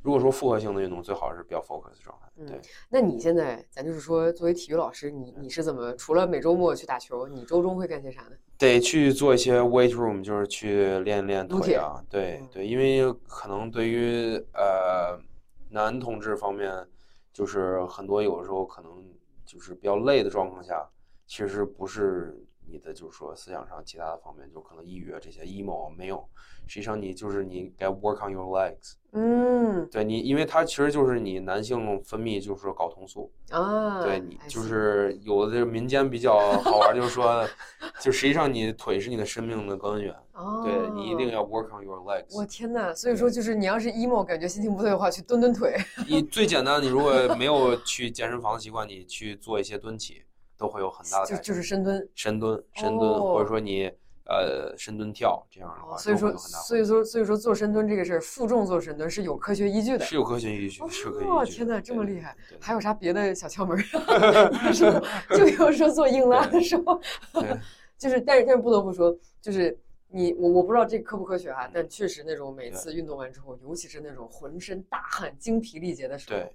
[0.02, 2.30] 如果说复合性的运动，最好是比较 focus 状态。
[2.38, 8.32] 嗯对，那你现在，咱就是说，作为体育老师，你你是怎么除了每周末去打球，你周中会干些啥呢？
[8.58, 12.02] 得去做一些 weight room，就是去练练腿啊。
[12.10, 15.20] 对嗯对，因为可能对于呃
[15.70, 16.74] 男同志方面，
[17.34, 18.92] 就是很多有的时候可能
[19.46, 20.88] 就是比较累的状况下，
[21.28, 26.24] 其实不是你的就是说思想上其他的方面，就可能抑郁啊这些 emo 啊没有，
[26.68, 28.94] 实际上你就是你该 work on your legs。
[29.12, 37.44] 嗯对你，因为它其实就是你男性分泌就是说睾酮素，啊，对你就是有的这个民间比较好玩，就是说，
[38.00, 42.38] 就实际上你腿是你的生命的根源，哦，对你一定要 work on your legs。
[42.38, 45.76] 我天呐，所以说就是你要是 emo，感觉心情不对的话，去蹲蹲腿。
[46.08, 50.22] 你最简单，你如果没有去健身房的习惯，你去做一些蹲起，
[50.60, 51.26] 都会有很大的。
[51.26, 52.08] 就就是深蹲。
[52.14, 53.90] 深蹲、深蹲，哦或者说你
[54.26, 60.04] 呃深蹲跳这样的话，哦所以说，所以说，所以说做深蹲这个事儿，负重做深蹲是有科学依据的。
[60.06, 61.46] 是有科学依据，的。
[61.46, 62.36] 天呐，这么厉害！
[62.60, 63.78] 还有啥别的小窍门
[65.38, 67.00] 就比如说做硬拉的时候，
[67.98, 69.76] 就是，但是但是不得不说，就是
[70.12, 76.52] 你我我不知道这科不科学哈，嗯但确实那种每次运动完之后，尤其是那种浑身大汗、精疲力竭的时候对，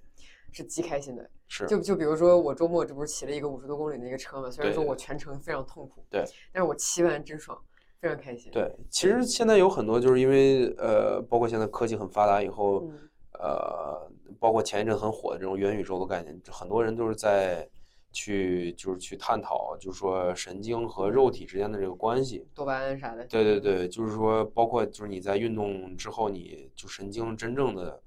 [0.55, 1.29] 是极开心的。
[1.47, 7.55] 是就就比如说我周末这不是骑了一个五十多公里的一个车嘛，虽然说我全程非常痛苦，对，但是我骑完真爽，
[8.01, 12.99] 非常开心。，对，其实现在有很多就是因为呃，包括现在科技很发达以后，嗯
[13.39, 17.69] 呃，包括前一阵很火的这种元宇宙的概念，很多人都是在
[18.11, 22.47] 去就是去探讨，就是说神经和肉体之间的这个关系。
[22.55, 23.23] 多巴胺啥的。
[23.27, 28.01] 对对对，就是说，包括就是你在运动之后，你就神经真正的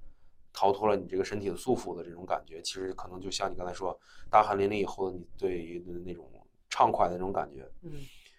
[0.52, 3.98] 逃脱了你这个身体的束缚的这种感觉，其实可能就像你刚才说，
[4.30, 6.28] 大汗淋漓以后的，你对于的那种
[6.68, 7.92] 畅快的那种感觉，嗯，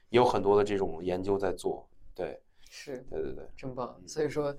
[0.10, 1.88] 也有很多的这种研究在做。
[2.14, 2.40] 对
[2.70, 3.48] 是对对对。
[3.56, 3.96] 真棒。
[4.02, 4.56] 嗯所以说，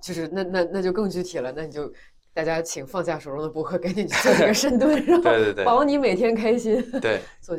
[0.00, 1.92] 就是那那那就更具体了，那你就
[2.32, 6.80] 大家请放下手中的博客，赶紧去做这个 深蹲，然后对对对保你每天开心。
[6.92, 7.00] 对对对保你每天开心。
[7.00, 7.20] 对。
[7.40, 7.56] 做